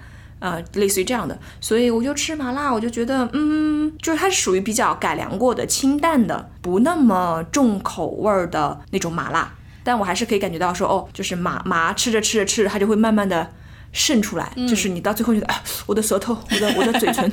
[0.41, 9.55] 啊、类似于这样的，所以我就吃麻辣，我就觉得，嗯，就是它是属于比较改良过的、清淡的，不那么重口味儿的那种麻辣。
[9.83, 13.51] 但我还是可以感觉到说，哦，就是麻麻吃着吃着吃着，它就会慢慢的
[13.95, 17.33] 渗出来，就是你到最后觉得，啊，我的舌头，我的我的嘴唇，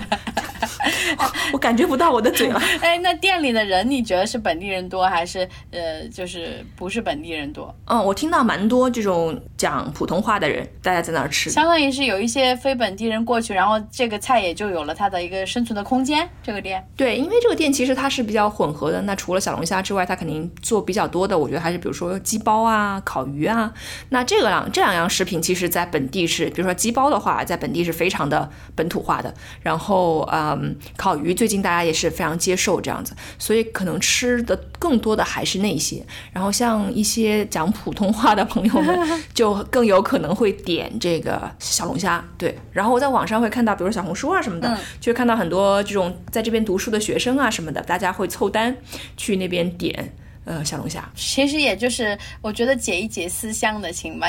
[1.53, 2.61] 我感觉不到我的嘴了。
[2.81, 7.73] 哎，那店里的人你觉得是本地人多还是呃就是不是本地人多？
[7.85, 11.49] 嗯，我听到蛮多这种讲普通话的人，大家在那儿吃。
[11.49, 16.27] 相当于是有一些非本地人过去，然后这个菜也就有了它的一个生存的空间。
[16.43, 19.01] 这个店对，因为这个店其实它是比较混合的。
[19.01, 23.73] 那除了小龙虾之外，它肯定做比较多的，我觉得还是比如说鸡包啊、烤鱼啊。
[24.09, 29.33] 那这个两这两样食品，其实在本地是，比如说鸡包的话，在本地是非常的本土化的。
[29.61, 36.05] 然后，嗯，烤鱼最近大家也是非常接受这样子，所以可能吃的更多的还是那些。
[36.31, 38.99] 然后像一些讲普通话的朋友们，
[39.33, 42.23] 就更有可能会点这个小龙虾。
[42.37, 48.77] 对，然后我在网上会看到，比如小红书啊什么的，就会看到很多这种在这边读书的学生啊什么的，大家会凑单
[49.17, 50.13] 去那边点
[50.45, 51.11] 呃小龙虾。
[51.15, 54.27] 其实也就是我觉得解一解思乡的情吧，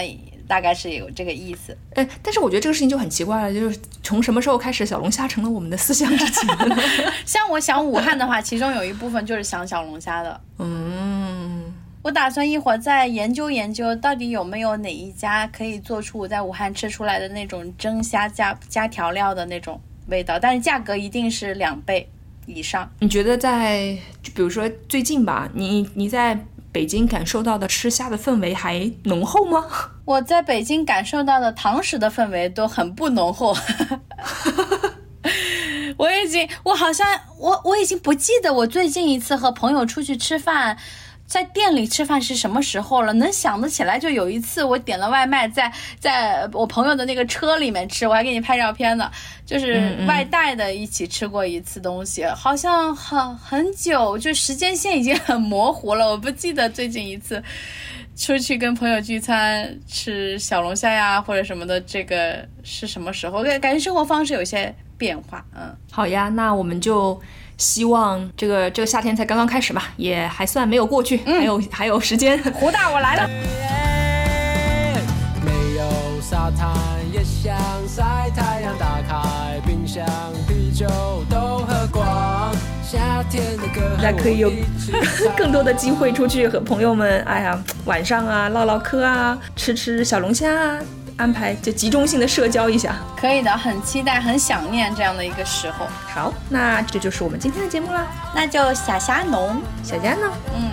[0.53, 1.75] 大概是有这个意思。
[1.95, 6.77] 哎，但是我觉得这个事情就很奇怪了，就是从什么时候开始小龙虾成了我们的思乡之情了？
[7.25, 10.39] 像我想武汉的话，其中有一部分就是想小龙虾的。
[10.59, 11.73] 嗯，
[12.03, 22.07] 我打算一会儿再研究研究，到底有没有哪一家可以做出我在武汉吃出来的那种蒸虾加加调料的那种味道，但是价格一定是两倍
[22.45, 22.93] 以上。
[23.01, 26.39] 你觉得在就比如说最近吧，你你在
[26.73, 29.65] 北京感受到的吃虾的氛围还浓厚吗？
[30.07, 33.55] 我在北京感受到的堂食的氛围都很不浓厚。
[35.99, 37.07] 我已经，我好像，
[37.39, 40.79] 我我已经不记得我最近一次和朋友出去吃饭，
[41.33, 43.11] 在店里吃饭是什么时候了。
[43.15, 49.11] 能想得起来，就有一次我点了外卖，在在我朋友的那个车里面吃，我还给你拍照片呢。
[49.47, 57.43] 就是外带的，一起吃过一次东西，好像很很久，就时间线已经很模糊了，我不记得最近一次。
[58.15, 63.43] 出去跟朋友聚餐吃小龙虾呀，或者什么的，这个是什么时候？
[63.43, 65.75] 感感觉生活方式有些变化，嗯。
[65.91, 67.19] 好呀，那我们就
[67.63, 72.37] 希望这个这个夏天才刚刚开始吧，也还算没有过去，还有还有时间。
[72.55, 73.29] 胡大，我来了。
[75.45, 76.69] 没有沙滩
[77.13, 77.57] 也想
[77.87, 80.05] 晒太阳，打开冰箱，
[80.49, 80.89] 啤酒
[81.31, 82.53] 都喝光。
[82.83, 84.51] 夏天的歌，大家可以有
[85.39, 90.79] 更多的机会出去和朋友们，哎呀，晚上啊唠唠嗑啊，吃吃小龙虾啊，
[91.17, 92.97] 安排就集中性的社交一下。
[93.17, 95.87] 可以的，很期待，很想念这样的一个时候。
[96.07, 98.07] 好，那这就是我们今天的节目啦。
[98.35, 100.31] 那就小虾农，小佳呢？
[100.55, 100.71] 嗯，